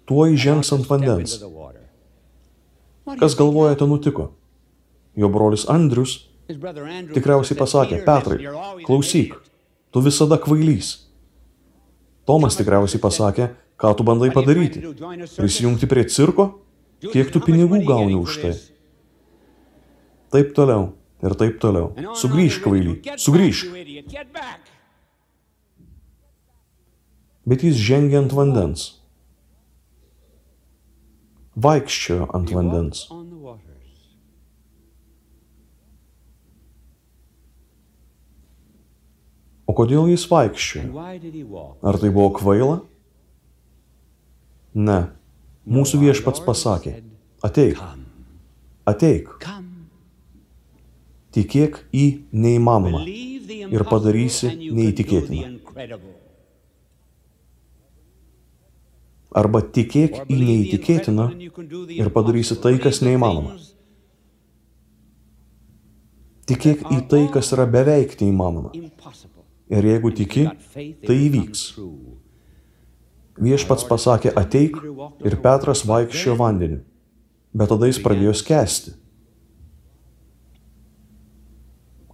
Tuo 0.07 0.27
įžengs 0.31 0.71
ant 0.77 0.87
vandens. 0.87 1.35
Kas 3.19 3.35
galvojate 3.35 3.87
nutiko? 3.89 4.29
Jo 5.15 5.27
brolis 5.31 5.67
Andrius 5.71 6.21
tikriausiai 6.47 7.57
pasakė, 7.59 8.01
Petrai, 8.05 8.39
klausyk, 8.85 9.35
tu 9.91 10.03
visada 10.05 10.39
kvailys. 10.39 10.95
Tomas 12.25 12.55
tikriausiai 12.55 13.01
pasakė, 13.01 13.49
ką 13.81 13.91
tu 13.97 14.07
bandai 14.07 14.31
padaryti? 14.33 14.87
Prisijungti 15.35 15.89
prie 15.89 16.07
cirko? 16.07 16.53
Kiek 17.03 17.27
tu 17.33 17.41
pinigų 17.43 17.83
gauni 17.85 18.15
už 18.15 18.37
tai? 18.43 18.53
Taip 20.31 20.55
toliau 20.55 20.93
ir 21.23 21.35
taip 21.39 21.59
toliau. 21.63 21.93
Sugrįžk, 22.17 22.65
kvaily, 22.65 22.95
sugrįžk. 23.21 23.71
Bet 27.45 27.63
jis 27.63 27.77
žengė 27.77 28.19
ant 28.23 28.33
vandens. 28.33 28.87
Vaikščiojo 31.55 32.27
ant 32.35 32.51
vandens. 32.51 33.05
O 39.65 39.73
kodėl 39.77 40.09
jis 40.11 40.25
vaikščiojo? 40.29 41.05
Ar 41.85 41.99
tai 42.01 42.09
buvo 42.13 42.31
kvaila? 42.39 42.79
Ne. 44.75 44.99
Mūsų 45.65 46.01
viešpats 46.03 46.43
pasakė, 46.45 46.99
ateik, 47.41 47.79
ateik. 48.85 49.31
Tikėk 51.35 51.81
į 51.91 52.05
neįmanomą 52.31 53.01
ir 53.05 53.83
padarysi 53.89 54.53
neįtikėtiną. 54.55 55.49
Arba 59.35 59.59
tikėk 59.75 60.21
į 60.31 60.37
neįtikėtiną 60.39 61.25
ir 61.97 62.11
padarysi 62.15 62.55
tai, 62.63 62.77
kas 62.79 63.01
neįmanoma. 63.03 63.57
Tikėk 66.47 66.85
į 66.93 67.01
tai, 67.11 67.23
kas 67.33 67.51
yra 67.51 67.65
beveik 67.67 68.15
neįmanoma. 68.21 68.71
Ir 69.73 69.87
jeigu 69.91 70.13
tiki, 70.15 70.45
tai 71.03 71.15
įvyks. 71.25 71.69
Viešpats 73.35 73.83
pasakė 73.89 74.31
ateik 74.39 74.77
ir 75.25 75.35
Petras 75.43 75.81
vaikščiojo 75.89 76.37
vandeniu, 76.39 76.83
bet 77.51 77.73
tada 77.73 77.89
jis 77.89 77.99
pradėjo 77.99 78.35
skęsti. 78.39 78.93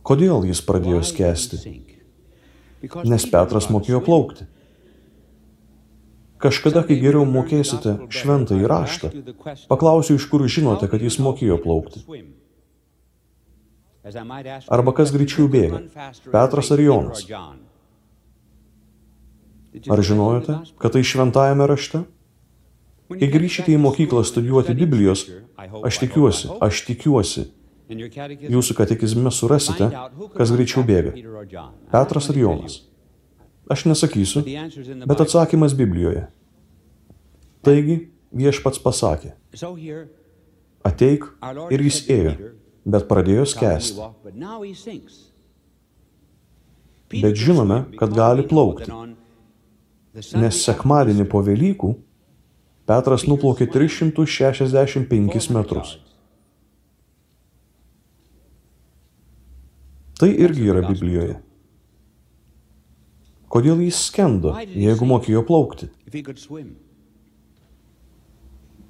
Kodėl 0.02 0.48
jis 0.50 0.62
pradėjo 0.66 1.04
skęsti? 1.06 1.62
Nes 3.06 3.28
Petras 3.30 3.70
mokėjo 3.70 4.02
plaukti. 4.06 4.48
Kažkada, 6.42 6.82
kai 6.88 6.98
geriau 6.98 7.22
mokėsite 7.30 8.08
šventą 8.10 8.58
įraštą, 8.58 9.12
paklausiu, 9.70 10.18
iš 10.18 10.26
kur 10.32 10.42
žinote, 10.50 10.90
kad 10.90 11.04
jis 11.06 11.20
mokėjo 11.22 11.60
plaukti. 11.62 12.02
Arba 14.66 14.96
kas 14.98 15.14
greičiau 15.14 15.46
bėga, 15.54 15.84
Petras 16.34 16.74
ar 16.74 16.82
Jonas? 16.82 17.22
Ar 19.86 20.02
žinojote, 20.02 20.58
kad 20.82 20.98
tai 20.98 21.06
šventajame 21.06 21.70
rašte? 21.70 22.02
Kai 23.12 23.28
grįšite 23.30 23.76
į 23.76 23.80
mokyklą 23.84 24.24
studijuoti 24.26 24.74
Biblijos, 24.74 25.28
aš 25.86 26.02
tikiuosi, 26.02 26.50
aš 26.64 26.82
tikiuosi, 26.90 27.46
Jūsų 27.92 28.76
katekizme 28.78 29.32
surasite, 29.34 29.90
kas 30.36 30.54
greičiau 30.54 30.84
bėga. 30.88 31.14
Petras 31.92 32.30
ar 32.32 32.40
Jonas. 32.40 32.80
Aš 33.72 33.86
nesakysiu, 33.88 34.44
bet 35.08 35.24
atsakymas 35.24 35.76
Biblijoje. 35.78 36.26
Taigi 37.64 37.98
viešpats 38.34 38.82
pasakė, 38.82 39.36
ateik 40.88 41.28
ir 41.72 41.84
jis 41.86 42.00
ėjo, 42.12 42.34
bet 42.84 43.08
pradėjo 43.12 43.46
skęsti. 43.48 44.08
Bet 47.12 47.36
žinome, 47.36 47.84
kad 48.00 48.16
gali 48.16 48.48
plaukti, 48.48 48.88
nes 50.40 50.64
sekmadienį 50.66 51.28
po 51.32 51.44
Velykų 51.46 51.92
Petras 52.92 53.24
nuplaukė 53.24 53.70
365 53.72 55.52
metrus. 55.56 56.00
Tai 60.22 60.30
irgi 60.30 60.68
yra 60.70 60.84
Biblijoje. 60.86 61.40
Kodėl 63.50 63.80
jis 63.82 64.04
skendo, 64.06 64.52
jeigu 64.70 65.08
mokėjo 65.10 65.42
plaukti? 65.48 65.88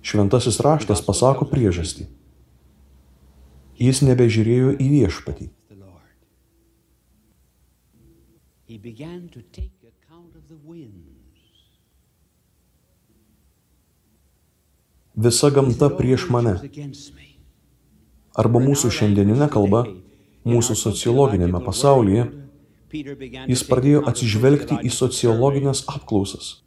Šventasis 0.03 0.59
raštas 0.59 0.99
pasako 1.05 1.47
priežastį. 1.47 2.09
Jis 3.79 4.03
nebežiūrėjo 4.03 4.75
į 4.75 4.89
viešpatį. 4.97 5.47
Visa 15.15 15.55
gamta 15.55 15.93
prieš 15.95 16.27
mane. 16.27 16.57
Arba 18.35 18.67
mūsų 18.67 18.91
šiandieninė 18.99 19.47
kalba 19.55 19.85
mūsų 20.47 20.75
sociologinėme 20.79 21.61
pasaulyje, 21.65 22.27
jis 22.91 23.63
pradėjo 23.69 24.03
atsižvelgti 24.11 24.81
į 24.83 24.91
sociologinės 24.91 25.85
apklausas. 25.91 26.59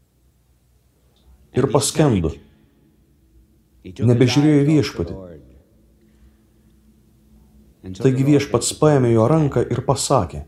Ir 1.54 1.68
paskendo. 1.70 2.32
Nebežiūrėjo 3.84 4.62
į 4.62 4.66
viešpatį. 4.70 5.20
Taigi 8.00 8.24
viešpats 8.24 8.72
paėmė 8.80 9.12
jo 9.12 9.28
ranką 9.28 9.62
ir 9.68 9.84
pasakė, 9.84 10.46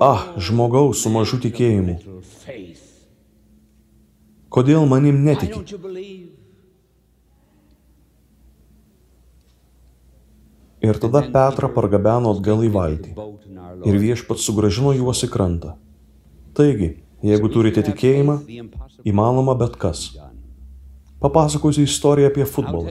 Ah, 0.00 0.34
žmogaus 0.38 1.02
su 1.02 1.10
mažu 1.10 1.38
tikėjimu. 1.42 1.96
Kodėl 4.52 4.86
manim 4.86 5.22
netiki? 5.24 5.62
Ir 10.82 10.98
tada 10.98 11.22
Petrą 11.34 11.70
pargabeno 11.74 12.32
atgal 12.34 12.64
į 12.66 12.70
valtį. 12.74 13.14
Ir 13.86 13.98
viešpats 14.02 14.46
sugražino 14.46 14.92
juos 14.96 15.22
į 15.26 15.30
krantą. 15.30 15.76
Taigi, 16.58 16.90
jeigu 17.22 17.50
turite 17.54 17.84
tikėjimą, 17.86 18.36
įmanoma 19.08 19.54
bet 19.58 19.78
kas. 19.80 20.10
Papasakosiu 21.22 21.86
istoriją 21.86 22.32
apie 22.32 22.44
futbolą, 22.50 22.90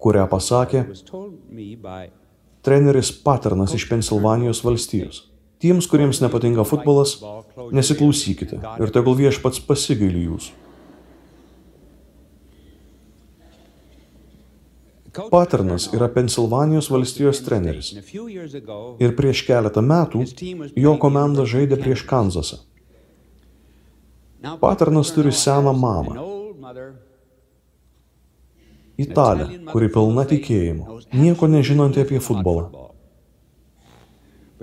kurią 0.00 0.24
pasakė 0.32 0.86
treneris 2.64 3.12
Paternas 3.24 3.74
iš 3.76 3.84
Pensilvanijos 3.90 4.62
valstijos. 4.64 5.26
Tiems, 5.62 5.86
kuriems 5.86 6.18
nepatinka 6.24 6.64
futbolas, 6.66 7.18
nesiklausykite 7.70 8.58
ir 8.82 8.94
tegul 8.96 9.14
viešpats 9.20 9.60
pasigaili 9.68 10.24
jūsų. 10.24 10.56
Paternas 15.12 15.90
yra 15.92 16.08
Pensilvanijos 16.08 16.88
valstijos 16.90 17.42
treneris. 17.44 17.92
Ir 19.02 19.16
prieš 19.16 19.42
keletą 19.48 19.82
metų 19.84 20.24
jo 20.76 20.94
komanda 21.00 21.44
žaidė 21.44 21.76
prieš 21.80 22.06
Kanzasą. 22.08 22.62
Paternas 24.60 25.12
turi 25.14 25.32
seną 25.32 25.72
mamą, 25.72 26.16
italę, 28.98 29.48
kuri 29.70 29.90
pilna 29.92 30.24
tikėjimo, 30.32 30.98
nieko 31.12 31.46
nežinanti 31.46 32.02
apie 32.02 32.18
futbolą. 32.20 32.88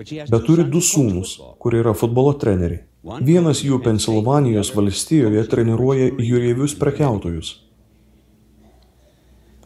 Bet 0.00 0.44
turi 0.48 0.66
du 0.66 0.82
sūnus, 0.84 1.38
kurie 1.62 1.80
yra 1.84 1.94
futbolo 1.96 2.34
treneriai. 2.42 2.84
Vienas 3.24 3.62
jų 3.64 3.78
Pensilvanijos 3.84 4.74
valstijoje 4.76 5.46
treniruoja 5.48 6.10
jūreivius 6.20 6.74
prekiautojus. 6.76 7.54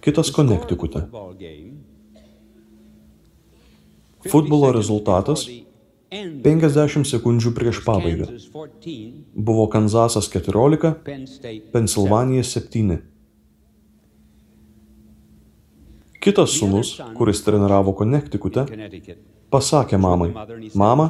Kitas 0.05 0.31
Konektikute. 0.31 1.01
Futbolo 4.29 4.69
rezultatas 4.77 5.47
50 6.45 7.09
sekundžių 7.09 7.53
prieš 7.57 7.79
pabaigą. 7.87 8.27
Buvo 9.33 9.64
Kanzasas 9.73 10.29
14, 10.29 10.90
Pensilvanija 11.73 12.45
7. 12.45 12.99
Kitas 16.21 16.59
sūnus, 16.59 16.93
kuris 17.17 17.40
treniravo 17.49 17.97
Konektikute, 17.97 18.67
pasakė 19.49 20.03
mamai, 20.05 20.29
mama, 20.77 21.09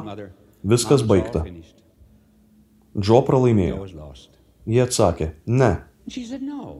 viskas 0.63 1.03
baigta. 1.03 1.43
Džo 2.95 3.21
pralaimėjo. 3.27 3.83
Jie 4.71 4.81
atsakė, 4.87 5.33
ne, 5.51 5.73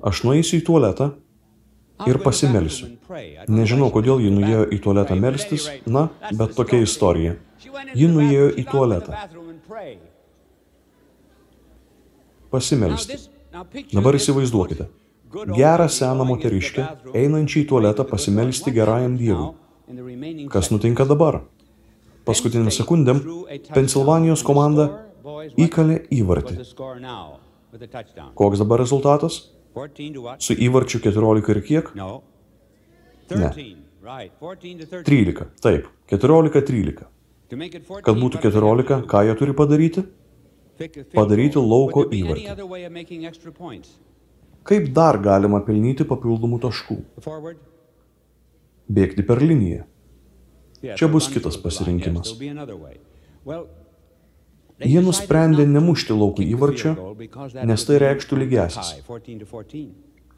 aš 0.07 0.23
nueisiu 0.23 0.63
į 0.63 0.65
tualetą 0.71 1.11
ir 2.03 2.19
pasimelsiu. 2.23 2.89
Nežinau, 3.47 3.89
kodėl 3.93 4.19
ji 4.23 4.31
nuėjo 4.33 4.65
į 4.75 4.81
tualetą 4.83 5.15
melstis, 5.19 5.69
na, 5.87 6.09
bet 6.31 6.55
tokia 6.57 6.81
istorija. 6.83 7.37
Ji 7.95 8.09
nuėjo 8.11 8.51
į 8.59 8.65
tualetą. 8.67 9.15
Pasimelsti. 12.51 13.19
Dabar 13.93 14.19
įsivaizduokite. 14.19 14.89
Gerą 15.55 15.87
seną 15.91 16.27
moteriškę, 16.27 16.85
einančią 17.15 17.63
į 17.63 17.67
tualetą 17.71 18.05
pasimelsti 18.07 18.71
gerajam 18.75 19.17
Dievui. 19.19 19.51
Kas 20.51 20.71
nutinka 20.71 21.05
dabar? 21.07 21.41
Paskutinėm 22.25 22.71
sekundėm 22.73 23.19
Pensilvanijos 23.75 24.43
komanda 24.47 24.87
įkalė 25.61 25.99
įvartį. 26.15 26.57
Koks 28.39 28.63
dabar 28.63 28.81
rezultatas? 28.81 29.43
Su 30.39 30.53
įvarčiu 30.55 31.01
14 31.03 31.49
ir 31.55 31.61
kiek? 31.67 31.91
Ne. 33.39 33.49
13. 35.07 35.47
Taip, 35.63 35.87
14-13. 36.11 37.05
Kad 38.05 38.19
būtų 38.21 38.41
14, 38.43 39.01
ką 39.09 39.23
jie 39.27 39.35
turi 39.39 39.53
padaryti? 39.57 40.03
Padaryti 41.15 41.61
lauko 41.61 42.05
įvartį. 42.13 42.45
Kaip 44.65 44.87
dar 44.97 45.17
galima 45.21 45.59
pelnyti 45.65 46.05
papildomų 46.09 46.59
taškų? 46.63 46.97
Bėgti 48.89 49.25
per 49.25 49.41
liniją. 49.41 49.85
Čia 50.97 51.07
bus 51.09 51.27
kitas 51.33 51.57
pasirinkimas. 51.61 52.33
Jie 54.83 54.99
nusprendė 54.99 55.63
nemušti 55.69 56.15
lauko 56.15 56.43
įvarčio, 56.43 56.95
nes 57.63 57.85
tai 57.87 57.99
reikštų 58.03 58.39
lygiasis. 58.41 58.89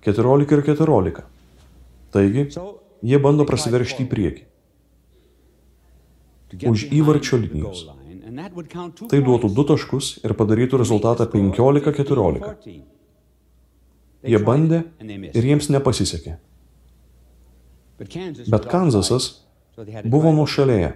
14 0.06 0.54
ir 0.54 0.62
14. 0.67 1.23
Taigi, 2.13 2.43
jie 3.02 3.19
bando 3.23 3.47
prasiveršti 3.50 4.06
į 4.06 4.10
priekį. 4.12 4.43
Už 6.69 6.86
įvarčio 6.93 7.39
linijos. 7.41 7.88
Tai 9.10 9.19
duotų 9.26 9.50
du 9.58 9.65
taškus 9.67 10.12
ir 10.21 10.36
padarytų 10.38 10.84
rezultatą 10.84 11.26
15-14. 11.34 12.78
Jie 14.28 14.39
bandė 14.43 14.84
ir 15.02 15.50
jiems 15.50 15.71
nepasisekė. 15.73 16.38
Bet 17.97 18.69
Kanzasas 18.69 19.32
buvo 20.06 20.32
nuošalėje. 20.38 20.93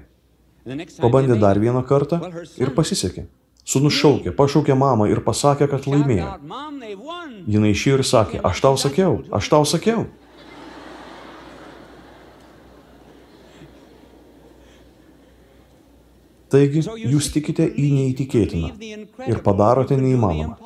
Pabandė 1.01 1.37
dar 1.41 1.59
vieną 1.59 1.81
kartą 1.89 2.19
ir 2.61 2.73
pasisekė. 2.77 3.25
Sūnus 3.65 3.93
šaukė, 3.93 4.33
pašaukė 4.37 4.75
mamą 4.77 5.07
ir 5.09 5.21
pasakė, 5.25 5.67
kad 5.69 5.85
laimėjo. 5.89 6.29
Jinai 7.49 7.71
išėjo 7.73 7.99
ir 7.99 8.03
sakė, 8.05 8.41
aš 8.45 8.61
tau 8.65 8.77
sakiau, 8.77 9.21
aš 9.33 9.49
tau 9.53 9.65
sakiau. 9.69 10.05
Taigi, 16.51 16.83
jūs 16.83 17.31
tikite 17.31 17.63
į 17.63 17.87
neįtikėtiną 17.95 18.73
ir 19.29 19.41
padarote 19.45 19.95
neįmanomą. 19.95 20.57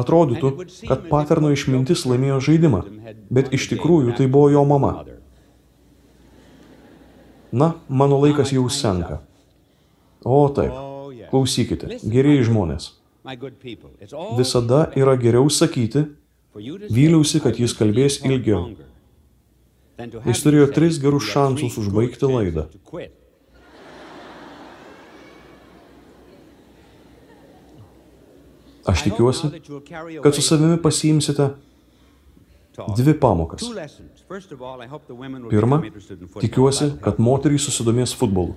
Atrodytų, 0.00 0.52
kad 0.86 1.08
paterno 1.10 1.50
išmintis 1.50 2.04
laimėjo 2.06 2.38
žaidimą, 2.46 2.84
bet 3.34 3.50
iš 3.56 3.66
tikrųjų 3.72 4.14
tai 4.20 4.28
buvo 4.30 4.52
jo 4.54 4.62
mama. 4.68 4.92
Na, 7.52 7.74
mano 7.88 8.20
laikas 8.20 8.52
jau 8.54 8.68
senka. 8.70 9.20
O 10.24 10.48
taip, 10.54 10.74
klausykite, 11.30 11.98
geriai 12.04 12.44
žmonės. 12.46 12.92
Visada 14.38 14.86
yra 14.96 15.16
geriau 15.20 15.50
sakyti, 15.50 16.06
vyliausi, 16.90 17.40
kad 17.42 17.58
jis 17.58 17.74
kalbės 17.76 18.20
ilgiau. 18.26 18.70
Jis 20.00 20.44
turėjo 20.44 20.68
tris 20.72 21.00
gerus 21.00 21.26
šansus 21.28 21.76
užbaigti 21.80 22.28
laidą. 22.30 22.68
Aš 28.90 29.02
tikiuosi, 29.04 29.50
kad 30.24 30.34
su 30.34 30.42
savimi 30.42 30.78
pasiimsite 30.82 31.50
dvi 32.96 33.14
pamokas. 33.20 33.66
Pirma, 35.50 35.80
tikiuosi, 36.40 36.92
kad 37.02 37.18
moterys 37.18 37.66
susidomės 37.66 38.14
futbolu. 38.14 38.54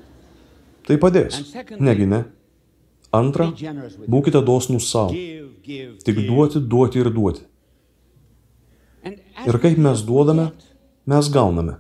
Tai 0.86 1.00
padės. 1.02 1.40
Negi 1.80 2.06
ne. 2.10 2.24
Antra, 3.14 3.50
būkite 4.10 4.42
dosnus 4.46 4.90
savo. 4.92 5.16
Tik 6.06 6.22
duoti, 6.28 6.62
duoti 6.62 7.02
ir 7.02 7.10
duoti. 7.14 7.46
Ir 9.50 9.60
kaip 9.64 9.82
mes 9.82 10.06
duodame, 10.06 10.52
mes 11.10 11.30
gauname. 11.34 11.80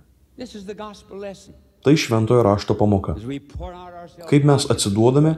Tai 1.84 1.93
šventojo 1.99 2.43
rašto 2.45 2.75
pamoka. 2.79 3.15
Kaip 4.29 4.47
mes 4.47 4.69
atsiduodame, 4.71 5.38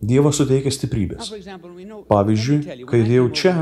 Dievas 0.00 0.38
suteikia 0.40 0.70
stiprybės. 0.72 1.28
Pavyzdžiui, 2.08 2.84
kai 2.88 3.00
dėjau 3.04 3.26
čia, 3.36 3.52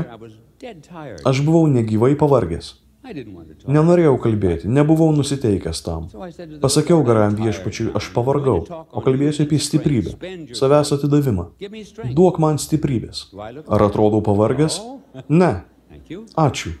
aš 1.27 1.41
buvau 1.43 1.65
negyvai 1.67 2.13
pavargęs. 2.19 2.77
Nenorėjau 3.09 4.17
kalbėti, 4.21 4.69
nebuvau 4.69 5.09
nusiteikęs 5.15 5.81
tam. 5.85 6.09
Pasakiau 6.61 7.01
garajam 7.07 7.37
viešpačiui, 7.39 7.89
aš 7.97 8.11
pavargau, 8.13 8.61
o 8.69 9.03
kalbėsiu 9.05 9.45
apie 9.47 9.59
stiprybę, 9.61 10.13
savęs 10.57 10.93
atidavimą. 10.97 11.49
Duok 12.17 12.37
man 12.43 12.61
stiprybės. 12.61 13.29
Ar 13.39 13.87
atrodau 13.87 14.21
pavargęs? 14.25 14.81
Ne. 15.29 15.53
Ačiū. 16.47 16.77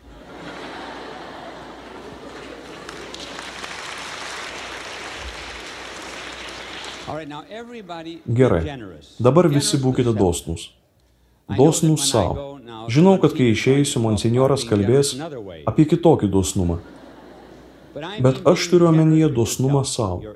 Gerai, 8.39 8.61
dabar 9.17 9.49
visi 9.49 9.79
būkite 9.81 10.13
dosnus. 10.13 10.69
Dosnus 11.57 12.09
savo. 12.11 12.59
Žinau, 12.89 13.17
kad 13.21 13.33
kai 13.37 13.51
išeisiu, 13.53 14.01
monsinjoras 14.01 14.65
kalbės 14.69 15.13
apie 15.69 15.85
kitokį 15.89 16.29
dosnumą. 16.33 16.79
Bet 18.23 18.41
aš 18.47 18.67
turiu 18.71 18.87
omenyje 18.89 19.29
dosnumą 19.33 19.83
savo, 19.85 20.35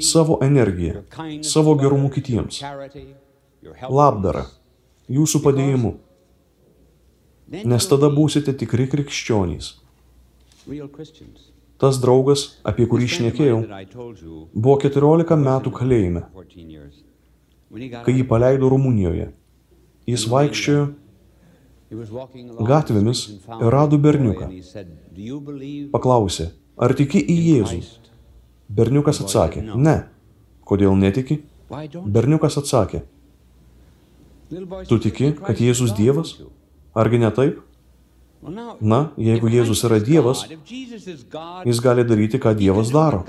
savo 0.00 0.38
energiją, 0.42 1.02
savo 1.42 1.74
gerumu 1.78 2.10
kitiems, 2.14 2.60
labdarą, 3.90 4.46
jūsų 5.10 5.42
padėjimu. 5.44 5.94
Nes 7.68 7.86
tada 7.90 8.08
būsite 8.10 8.54
tikri 8.56 8.86
krikščionys. 8.90 9.74
Tas 11.78 11.98
draugas, 12.00 12.46
apie 12.64 12.86
kurį 12.88 13.10
šnekėjau, 13.18 13.58
buvo 14.54 14.76
14 14.80 15.36
metų 15.42 15.72
kalėjime, 15.74 16.22
kai 18.06 18.14
jį 18.14 18.24
paleido 18.30 18.70
Rumunijoje. 18.72 19.32
Jis 20.06 20.26
vaikščiojo 20.28 20.88
gatvėmis 22.68 23.22
ir 23.60 23.70
rado 23.72 23.98
berniuką. 24.00 24.48
Paklausė, 25.94 26.50
ar 26.76 26.94
tiki 26.98 27.22
į 27.22 27.36
Jėzų? 27.48 27.80
Berniukas 28.74 29.20
atsakė, 29.24 29.62
ne. 29.76 29.96
Kodėl 30.64 30.96
netiki? 30.96 31.42
Berniukas 31.70 32.56
atsakė, 32.60 33.02
tu 34.88 34.98
tiki, 34.98 35.32
kad 35.40 35.60
Jėzus 35.60 35.94
Dievas? 35.96 36.36
Argi 36.94 37.20
ne 37.20 37.30
taip? 37.34 37.62
Na, 38.80 39.00
jeigu 39.16 39.48
Jėzus 39.48 39.84
yra 39.88 39.98
Dievas, 40.04 40.44
jis 41.64 41.80
gali 41.80 42.04
daryti, 42.04 42.40
ką 42.40 42.52
Dievas 42.56 42.92
daro. 42.92 43.24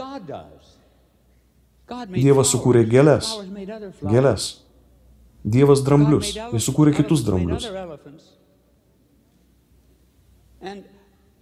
Dievas 2.12 2.52
sukūrė 2.52 2.84
gėlės. 2.90 3.32
Gėlės. 4.04 4.65
Dievas 5.46 5.84
dramblius. 5.86 6.34
Jis 6.34 6.66
sukūrė 6.66 6.96
kitus 6.98 7.22
dramblius. 7.28 7.68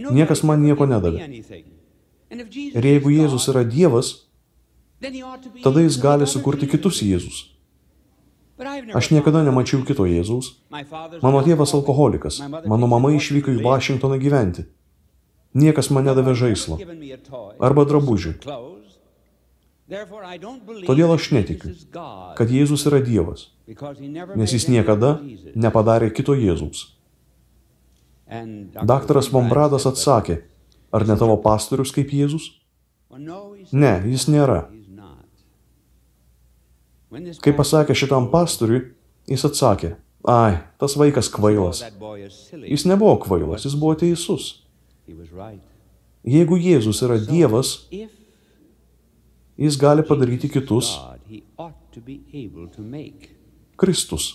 Niekas 0.04 0.44
man 0.44 0.64
nieko 0.66 0.88
nedavė. 0.90 1.30
Ir 2.34 2.90
jeigu 2.90 3.14
Jėzus 3.14 3.48
yra 3.54 3.64
Dievas, 3.64 4.14
tada 5.64 5.84
jis 5.86 6.00
gali 6.02 6.28
sukurti 6.28 6.68
kitus 6.68 7.00
Jėzus. 7.06 7.44
Aš 8.94 9.10
niekada 9.14 9.42
nemačiau 9.46 9.82
kito 9.88 10.06
Jėzaus. 10.08 10.54
Mano 10.70 11.42
tėvas 11.46 11.74
alkoholikas. 11.74 12.40
Mano 12.70 12.88
mama 12.88 13.14
išvyko 13.16 13.56
į 13.56 13.64
Vašingtoną 13.66 14.20
gyventi. 14.22 14.68
Niekas 15.54 15.90
man 15.94 16.08
nedavė 16.10 16.36
žaislo. 16.38 16.78
Arba 17.62 17.86
drabužių. 17.90 18.36
Todėl 20.88 21.12
aš 21.14 21.32
netikiu, 21.36 21.74
kad 22.38 22.50
Jėzus 22.50 22.86
yra 22.90 23.02
Dievas, 23.04 23.53
nes 24.36 24.52
jis 24.52 24.68
niekada 24.68 25.16
nepadarė 25.56 26.10
kito 26.12 26.36
Jėzaus. 26.36 26.90
Daktaras 28.84 29.30
Vombradas 29.32 29.86
atsakė, 29.88 30.42
ar 30.92 31.06
ne 31.08 31.16
tavo 31.20 31.38
pastorius 31.44 31.94
kaip 31.96 32.12
Jėzus? 32.12 32.50
Ne, 33.72 33.94
jis 34.10 34.28
nėra. 34.28 34.66
Kai 37.44 37.54
pasakė 37.54 37.96
šitam 37.96 38.28
pastoriui, 38.34 38.88
jis 39.30 39.46
atsakė, 39.48 39.94
ai, 40.28 40.64
tas 40.82 40.98
vaikas 40.98 41.30
kvailas. 41.32 41.84
Jis 42.66 42.88
nebuvo 42.90 43.20
kvailas, 43.22 43.68
jis 43.68 43.78
buvo 43.78 43.94
teisus. 44.02 44.50
Jeigu 46.24 46.58
Jėzus 46.58 47.04
yra 47.06 47.20
Dievas, 47.22 47.76
jis 49.60 49.78
gali 49.80 50.04
padaryti 50.08 50.50
kitus 50.52 50.96
Kristus. 53.84 54.30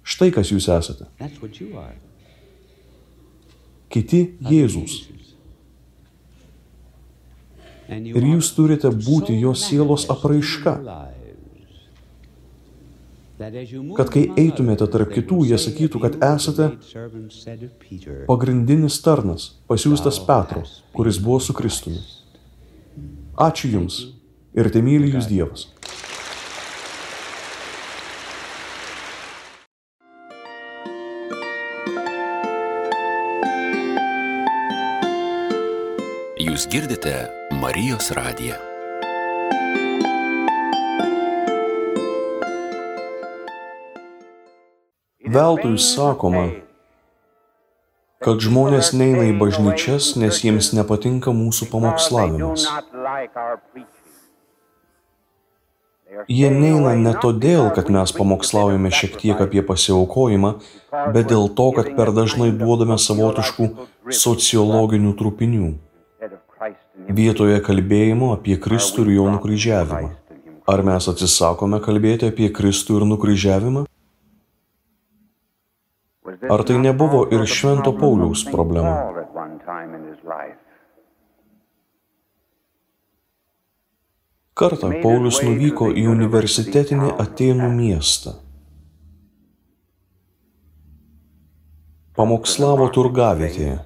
Štai 0.00 0.30
kas 0.32 0.50
jūs 0.54 0.68
esate. 0.72 1.10
Kiti 3.90 4.20
Jėzus. 4.46 5.00
Ir 7.90 8.22
jūs 8.22 8.52
turite 8.54 8.90
būti 8.94 9.34
jo 9.42 9.52
sielos 9.58 10.06
apraiška. 10.12 10.76
Kad 13.96 14.10
kai 14.12 14.22
eitumėte 14.38 14.86
tarp 14.92 15.14
kitų, 15.14 15.40
jie 15.48 15.58
sakytų, 15.58 16.00
kad 16.02 16.18
esate 16.22 16.68
pagrindinis 18.28 19.00
tarnas, 19.02 19.46
pasiūstas 19.70 20.20
Petro, 20.28 20.62
kuris 20.94 21.18
buvo 21.24 21.40
su 21.40 21.56
Kristumi. 21.56 22.02
Ačiū 23.40 23.72
Jums 23.72 24.02
ir 24.52 24.68
te 24.70 24.84
myli 24.84 25.14
Jūs 25.14 25.30
Dievas. 25.30 25.70
Jūs 36.60 36.68
girdite 36.68 37.12
Marijos 37.56 38.10
radiją. 38.12 38.58
Veltui 45.24 45.80
sakoma, 45.80 46.44
kad 48.20 48.44
žmonės 48.44 48.92
neina 48.92 49.24
į 49.30 49.38
bažnyčias, 49.40 50.12
nes 50.20 50.44
jiems 50.44 50.74
nepatinka 50.76 51.32
mūsų 51.32 51.72
pamokslavimas. 51.72 52.68
Jie 56.28 56.54
neina 56.60 56.92
ne 57.08 57.18
todėl, 57.24 57.70
kad 57.72 57.88
mes 57.88 58.12
pamokslaujame 58.12 58.92
šiek 58.92 59.16
tiek 59.16 59.46
apie 59.48 59.64
pasiaukojimą, 59.64 60.58
bet 61.16 61.32
dėl 61.32 61.48
to, 61.48 61.72
kad 61.80 61.94
per 61.96 62.12
dažnai 62.12 62.52
duodame 62.52 63.00
savotiškų 63.00 63.76
sociologinių 64.12 65.16
trupinių. 65.16 65.78
Vietoje 66.60 67.60
kalbėjimo 67.64 68.34
apie 68.34 68.58
Kristų 68.60 69.06
ir 69.06 69.14
jo 69.14 69.28
nukryžiavimą. 69.32 70.10
Ar 70.68 70.82
mes 70.84 71.06
atsisakome 71.08 71.80
kalbėti 71.80 72.28
apie 72.28 72.50
Kristų 72.52 73.00
ir 73.00 73.06
nukryžiavimą? 73.08 73.86
Ar 76.52 76.64
tai 76.68 76.76
nebuvo 76.82 77.24
ir 77.32 77.46
Švento 77.48 77.94
Pauliaus 77.96 78.44
problema? 78.52 78.92
Kartą 84.60 84.92
Paulius 85.00 85.40
nuvyko 85.40 85.88
į 85.96 86.04
universitetinį 86.12 87.14
Atenų 87.24 87.72
miestą. 87.72 88.36
Pamokslavo 92.20 92.90
turgavietėje, 92.92 93.78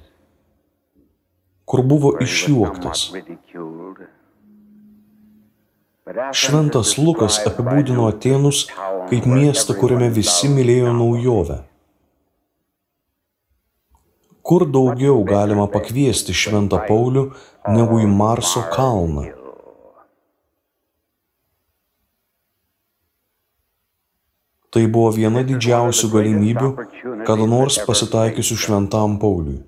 kur 1.64 1.82
buvo 1.82 2.14
išjuoktas. 2.20 3.10
Šventas 6.36 6.98
Lukas 7.00 7.38
apibūdino 7.48 8.08
Atenus 8.10 8.66
kaip 9.08 9.24
miestą, 9.24 9.76
kuriame 9.78 10.10
visi 10.12 10.50
mylėjo 10.52 10.92
naujovę. 10.92 11.62
Kur 14.44 14.66
daugiau 14.68 15.22
galima 15.24 15.64
pakviesti 15.72 16.36
Šventą 16.36 16.82
Paulių 16.84 17.30
negu 17.72 18.02
į 18.04 18.10
Marso 18.12 18.60
kalną? 18.74 19.30
Tai 24.74 24.82
buvo 24.90 25.14
viena 25.16 25.40
didžiausių 25.46 26.10
galimybių, 26.12 26.70
kada 27.24 27.46
nors 27.48 27.78
pasitaikiusių 27.88 28.56
Šventam 28.66 29.16
Pauliui. 29.22 29.62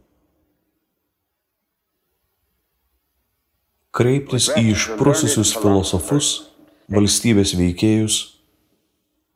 Kreiptis 3.96 4.50
į 4.52 4.74
išprususius 4.74 5.54
filosofus, 5.56 6.26
valstybės 6.92 7.54
veikėjus, 7.56 8.16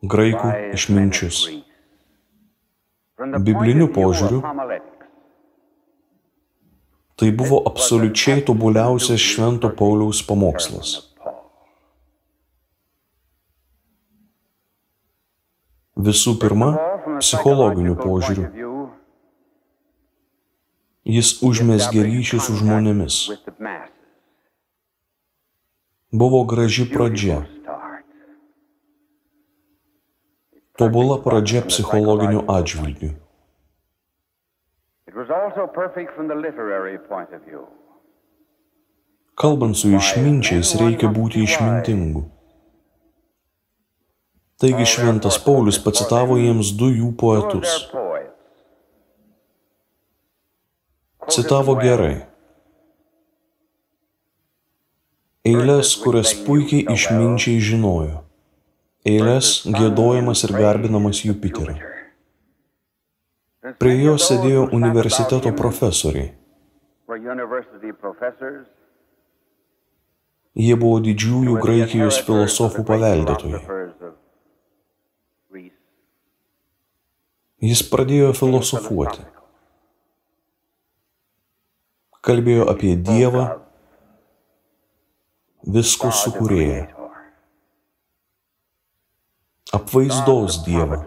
graikų 0.04 0.50
išminčius. 0.76 1.38
Bibliniu 3.20 3.88
požiūriu, 3.92 4.40
tai 7.20 7.28
buvo 7.36 7.60
absoliučiai 7.68 8.40
tobuliausias 8.48 9.20
Švento 9.20 9.72
Pauliaus 9.76 10.20
pamokslas. 10.28 10.96
Visų 16.00 16.36
pirma, 16.40 16.72
psichologiniu 17.20 17.96
požiūriu. 18.00 18.48
Jis 21.04 21.38
užmesgė 21.44 22.04
ryšį 22.06 22.40
su 22.44 22.56
žmonėmis. 22.60 23.24
Buvo 26.10 26.42
graži 26.44 26.90
pradžia. 26.90 27.46
Tobula 30.74 31.22
pradžia 31.22 31.62
psichologiniu 31.62 32.42
atžvilgiu. 32.50 33.14
Kalbant 39.38 39.78
su 39.78 39.92
išminčiais, 39.94 40.74
reikia 40.82 41.12
būti 41.14 41.44
išmintingu. 41.46 42.24
Taigi 44.60 44.84
šventas 44.84 45.38
Paulius 45.44 45.78
pacitavo 45.78 46.40
jiems 46.42 46.74
du 46.74 46.90
jų 46.90 47.12
poetus. 47.22 47.86
Citavo 51.30 51.78
gerai. 51.78 52.29
Eilės, 55.50 55.94
kurias 56.02 56.32
puikiai 56.46 56.86
išminčiai 56.94 57.60
žinojo. 57.68 58.20
Eilės 59.08 59.52
gėdojamas 59.66 60.44
ir 60.46 60.52
garbinamas 60.56 61.22
Jupiterio. 61.24 61.78
Prie 63.80 63.94
jo 64.00 64.16
sėdėjo 64.20 64.66
universiteto 64.76 65.52
profesoriai. 65.56 66.30
Jie 70.60 70.76
buvo 70.82 71.00
didžiųjų 71.06 71.56
Graikijos 71.64 72.20
filosofų 72.26 72.84
paveldėtojai. 72.88 73.62
Jis 77.60 77.82
pradėjo 77.92 78.32
filosofuoti. 78.36 79.26
Kalbėjo 82.24 82.68
apie 82.72 82.94
Dievą, 82.96 83.44
visko 85.66 86.10
sukūrėją, 86.14 86.86
apvaizdos 89.76 90.62
Dievą, 90.66 91.00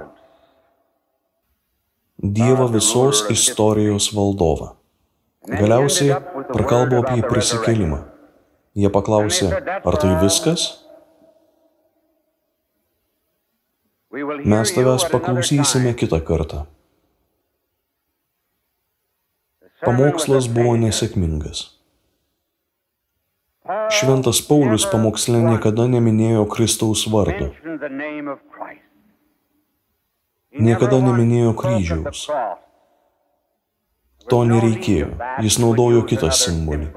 Dievą 2.24 2.70
visos 2.72 3.26
istorijos 3.34 4.14
valdovą. 4.16 4.70
Galiausiai 5.44 6.16
prakalbo 6.54 7.02
apie 7.02 7.20
prisikelimą. 7.28 7.98
Jie 8.80 8.90
paklausė, 8.90 9.50
ar 9.84 9.98
tai 10.00 10.14
viskas? 10.22 10.64
Mes 14.46 14.72
tavęs 14.72 15.10
paklausysime 15.12 15.92
kitą 16.00 16.22
kartą. 16.24 16.64
Pamokslas 19.84 20.48
buvo 20.48 20.78
nesėkmingas. 20.80 21.66
Šventas 23.94 24.40
Paulius 24.48 24.86
pamoksle 24.90 25.40
niekada 25.44 25.86
neminėjo 25.92 26.48
Kristaus 26.50 27.04
vardo. 27.14 27.52
Niekada 30.54 31.00
neminėjo 31.04 31.54
kryžiaus. 31.60 32.26
To 34.32 34.40
nereikėjo. 34.50 35.10
Jis 35.46 35.60
naudojo 35.62 36.04
kitą 36.10 36.32
simbolį. 36.34 36.90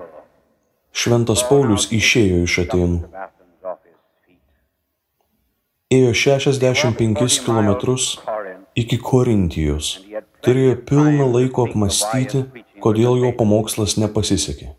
Šventas 0.97 1.43
Paulius 1.51 1.89
išėjo 1.93 2.45
iš 2.47 2.59
Atenų. 2.65 3.03
Ėjo 5.93 6.15
65 6.23 7.43
km 7.45 7.71
iki 8.83 8.99
Korintijos. 9.11 9.93
Turėjo 10.47 10.81
pilną 10.89 11.29
laiko 11.35 11.69
apmastyti, 11.69 12.47
kodėl 12.81 13.21
jo 13.21 13.37
pamokslas 13.37 13.97
nepasisekė. 14.01 14.73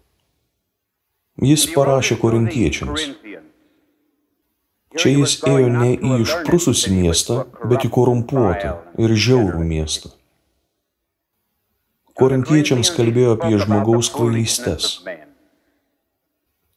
Jis 1.37 1.67
parašė 1.69 2.17
korintiečiams. 2.17 3.03
Čia 4.97 5.11
jis 5.13 5.35
ėjo 5.45 5.67
ne 5.69 5.91
į 5.93 6.15
išprususį 6.23 6.93
miestą, 6.95 7.43
bet 7.69 7.85
į 7.85 7.91
korumpuotą 7.93 8.71
ir 8.97 9.13
žiaurų 9.13 9.61
miestą. 9.61 10.15
Korintiečiams 12.17 12.89
kalbėjo 12.95 13.35
apie 13.37 13.59
žmogaus 13.61 14.09
kvailystes. 14.09 14.89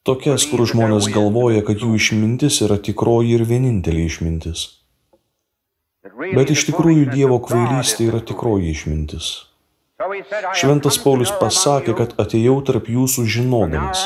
Tokias, 0.04 0.44
kur 0.50 0.66
žmonės 0.68 1.08
galvoja, 1.14 1.64
kad 1.64 1.80
jų 1.80 1.94
išmintis 1.96 2.60
yra 2.66 2.76
tikroji 2.76 3.38
ir 3.38 3.48
vienintelė 3.48 4.04
išmintis. 4.10 4.68
Bet 6.36 6.52
iš 6.52 6.68
tikrųjų 6.68 7.08
Dievo 7.14 7.40
kvailystė 7.40 8.10
yra 8.12 8.20
tikroji 8.20 8.74
išmintis. 8.76 9.32
Šventas 10.56 11.00
Paulius 11.00 11.32
pasakė, 11.40 11.96
kad 11.96 12.18
atėjau 12.20 12.60
tarp 12.68 12.88
jūsų 12.92 13.24
žinodamas. 13.24 14.04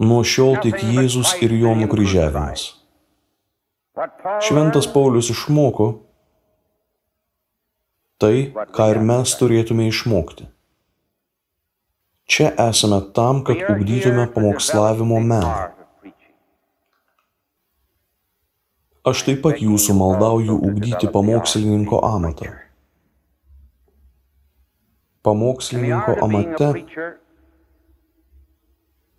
Nuo 0.00 0.20
šiol 0.24 0.56
tik 0.64 0.78
Jėzus 0.80 1.34
ir 1.44 1.52
jo 1.60 1.74
nukryžiavimas. 1.76 2.70
Šventas 4.46 4.86
Paulius 4.88 5.28
išmoko 5.34 5.90
tai, 8.20 8.52
ką 8.76 8.86
ir 8.94 9.00
mes 9.10 9.34
turėtume 9.40 9.88
išmokti. 9.90 10.46
Čia 12.30 12.52
esame 12.68 13.00
tam, 13.16 13.42
kad 13.44 13.60
ugdytume 13.72 14.28
pamokslavimo 14.32 15.20
meną. 15.20 15.70
Aš 19.10 19.24
taip 19.26 19.40
pat 19.44 19.60
jūsų 19.64 19.96
maldauju 19.96 20.58
ugdyti 20.68 21.08
pamokslininko 21.12 22.02
amatą. 22.06 22.52
Pamokslininko 25.24 26.20
amate 26.24 26.68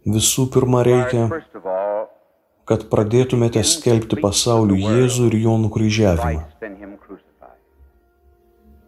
visų 0.06 0.48
pirma 0.54 0.84
reikia, 0.86 1.28
kad 2.66 2.88
pradėtumėte 2.90 3.64
skelbti 3.68 4.18
pasauliu 4.22 4.78
Jėzų 4.80 5.28
ir 5.32 5.38
jo 5.44 5.58
nukryžiavimą. 5.66 6.46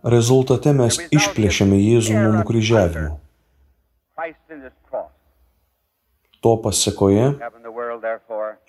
Rezultate 0.03 0.73
mes 0.75 0.99
išplėšėme 1.15 1.77
Jėzų 1.79 2.17
nuo 2.17 2.31
nukryžiavimo. 2.39 3.19
To 6.43 6.57
pasiekoje 6.59 7.29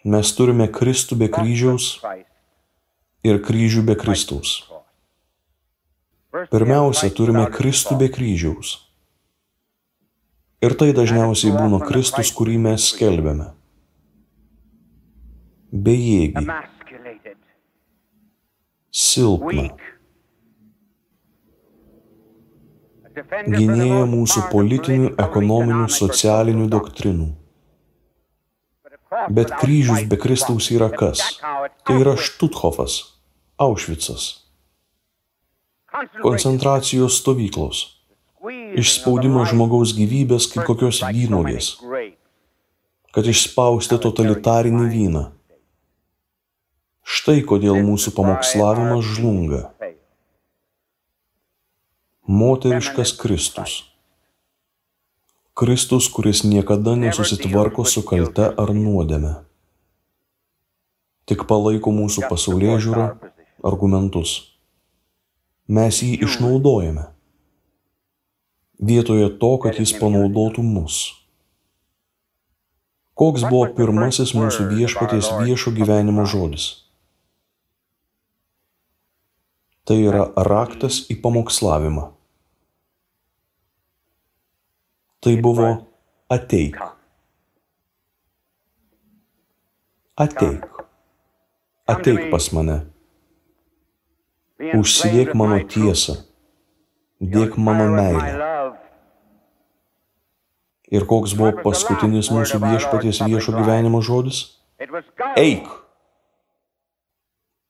mes 0.04 0.30
turime 0.38 0.68
Kristų 0.70 1.18
be 1.18 1.28
kryžiaus 1.32 1.98
ir 3.26 3.40
kryžių 3.42 3.82
be 3.88 3.96
Kristaus. 3.98 4.62
Pirmiausia, 6.50 7.10
turime 7.10 7.48
Kristų 7.50 7.98
be 7.98 8.08
kryžiaus. 8.14 8.83
Ir 10.64 10.74
tai 10.80 10.92
dažniausiai 10.96 11.52
būna 11.52 11.82
Kristus, 11.84 12.30
kurį 12.32 12.56
mes 12.66 12.88
skelbėme. 12.94 13.50
Bejėgį, 15.74 16.44
silpną, 18.94 19.66
gynėja 23.14 24.04
mūsų 24.10 24.44
politinių, 24.52 25.14
ekonominių, 25.26 25.88
socialinių 25.96 26.68
doktrinų. 26.70 27.32
Bet 29.34 29.52
kryžius 29.60 30.06
be 30.10 30.18
Kristaus 30.18 30.70
yra 30.74 30.88
kas? 30.90 31.22
Tai 31.86 31.98
yra 32.00 32.14
Štuthofas, 32.18 32.96
Aušvicas, 33.62 34.24
koncentracijos 36.22 37.20
stovyklos, 37.20 37.84
išspaudimas 38.52 39.52
žmogaus 39.52 39.94
gyvybės 39.96 40.48
kaip 40.52 40.66
kokios 40.68 41.00
vynogės, 41.06 41.74
kad 43.14 43.30
išspausti 43.30 43.98
totalitarinį 44.02 44.88
vyną. 44.92 45.24
Štai 47.04 47.42
kodėl 47.44 47.80
mūsų 47.84 48.14
pamokslavimas 48.16 49.04
žlunga. 49.04 49.62
Moteriškas 52.24 53.12
Kristus. 53.20 53.82
Kristus, 55.54 56.08
kuris 56.08 56.42
niekada 56.48 56.96
nesusitvarko 56.96 57.84
su 57.84 58.02
kalte 58.08 58.48
ar 58.48 58.72
nuodėme. 58.74 59.34
Tik 61.28 61.44
palaiko 61.48 61.92
mūsų 61.94 62.26
pasaulyje 62.28 62.80
žiūrą, 62.88 63.04
argumentus. 63.64 64.32
Mes 65.68 66.00
jį 66.02 66.24
išnaudojame. 66.26 67.13
Vietoje 68.84 69.28
to, 69.40 69.52
kad 69.62 69.78
jis 69.80 69.94
panaudotų 69.96 70.62
mus. 70.66 71.02
Koks 73.14 73.44
buvo 73.46 73.68
pirmasis 73.76 74.34
mūsų 74.34 74.66
viešpaties 74.72 75.30
viešo 75.40 75.70
gyvenimo 75.76 76.26
žodis? 76.26 76.66
Tai 79.86 79.96
yra 80.00 80.24
raktas 80.48 81.04
į 81.12 81.18
pamokslavimą. 81.22 82.08
Tai 85.24 85.34
buvo 85.44 85.68
ateik. 86.32 86.80
Ateik. 90.20 90.66
Ateik 91.88 92.26
pas 92.32 92.50
mane. 92.56 92.80
Užsidėk 94.74 95.32
mano 95.38 95.60
tiesą. 95.68 96.18
Dėk 97.20 97.56
mano 97.56 97.88
meilę. 97.94 98.53
Ir 100.92 101.06
koks 101.08 101.32
buvo 101.38 101.54
paskutinis 101.64 102.28
mūsų 102.32 102.60
viešpaties 102.60 103.22
viešo 103.24 103.54
gyvenimo 103.56 104.02
žodis? 104.04 104.60
Eik. 105.36 105.68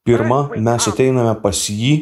Pirma, 0.04 0.48
mes 0.56 0.88
ateiname 0.90 1.32
pas 1.40 1.60
jį, 1.70 1.94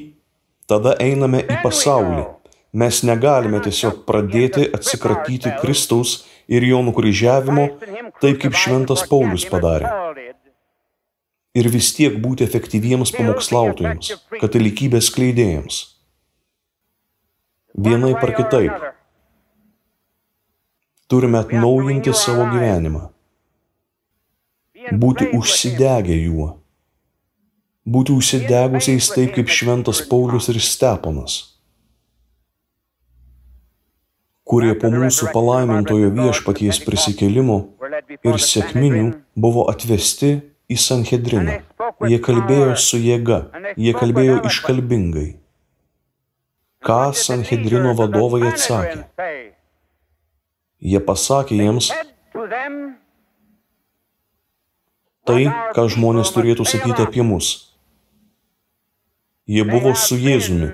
tada 0.67 0.97
einame 0.99 1.43
į 1.45 1.59
pasaulį. 1.63 2.25
Mes 2.73 3.03
negalime 3.05 3.61
tiesiog 3.63 4.01
pradėti 4.09 4.65
atsikratyti 4.73 5.53
Kristaus 5.61 6.23
ir 6.49 6.65
jo 6.65 6.81
nukryžiavimo, 6.87 7.67
taip 8.25 8.41
kaip 8.43 8.57
šventas 8.57 9.05
Paulius 9.11 9.45
padarė. 9.51 9.93
Ir 11.53 11.69
vis 11.69 11.93
tiek 11.93 12.17
būti 12.25 12.47
efektyviems 12.49 13.13
pamokslautojams, 13.13 14.15
katalikybės 14.41 15.13
kleidėjams. 15.13 15.83
Vienai 17.77 18.15
par 18.17 18.33
kitaip. 18.37 18.73
Turime 21.13 21.43
atnaujinti 21.45 22.17
savo 22.17 22.49
gyvenimą. 22.49 23.05
Būti 25.05 25.29
užsidegę 25.37 26.17
juo. 26.17 26.51
Būti 27.85 28.17
užsidegusiais 28.17 29.13
taip 29.13 29.35
kaip 29.37 29.53
šventas 29.61 30.01
Paulius 30.09 30.49
ir 30.49 30.63
Steponas. 30.65 31.43
kurie 34.53 34.73
po 34.81 34.91
mūsų 34.93 35.31
palaimintojo 35.33 36.11
viešpaties 36.17 36.81
prisikėlimo 36.85 37.59
ir 38.29 38.41
sėkminių 38.47 39.05
buvo 39.45 39.65
atvesti 39.73 40.33
į 40.69 40.77
Sanhedriną. 40.87 41.61
Jie 42.11 42.19
kalbėjo 42.27 42.75
su 42.87 43.01
jėga, 43.01 43.39
jie 43.81 43.95
kalbėjo 43.97 44.43
iškalbingai. 44.51 45.29
Ką 46.85 47.01
Sanhedrino 47.17 47.95
vadovai 47.97 48.43
atsakė? 48.51 49.07
Jie 50.83 50.99
pasakė 50.99 51.61
jiems 51.61 51.93
tai, 55.29 55.47
ką 55.77 55.87
žmonės 55.95 56.33
turėtų 56.35 56.67
sakyti 56.67 57.05
apie 57.05 57.23
mus. 57.27 57.53
Jie 59.47 59.63
buvo 59.67 59.95
su 59.99 60.19
Jėzumi. 60.19 60.73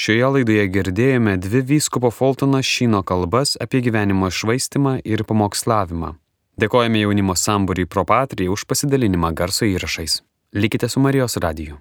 Šioje 0.00 0.28
laidoje 0.34 0.64
girdėjome 0.72 1.36
dvi 1.40 1.60
vyskupo 1.74 2.08
Fultono 2.12 2.62
Šino 2.64 3.02
kalbas 3.04 3.56
apie 3.60 3.82
gyvenimo 3.84 4.30
išvaistimą 4.32 5.00
ir 5.04 5.26
pamokslavimą. 5.28 6.14
Dėkojame 6.60 7.02
jaunimo 7.02 7.36
sambūriui 7.36 7.88
Propatrijai 7.88 8.52
už 8.52 8.64
pasidalinimą 8.68 9.32
garso 9.36 9.68
įrašais. 9.68 10.20
Likite 10.56 10.88
su 10.88 11.00
Marijos 11.04 11.36
radiju. 11.40 11.78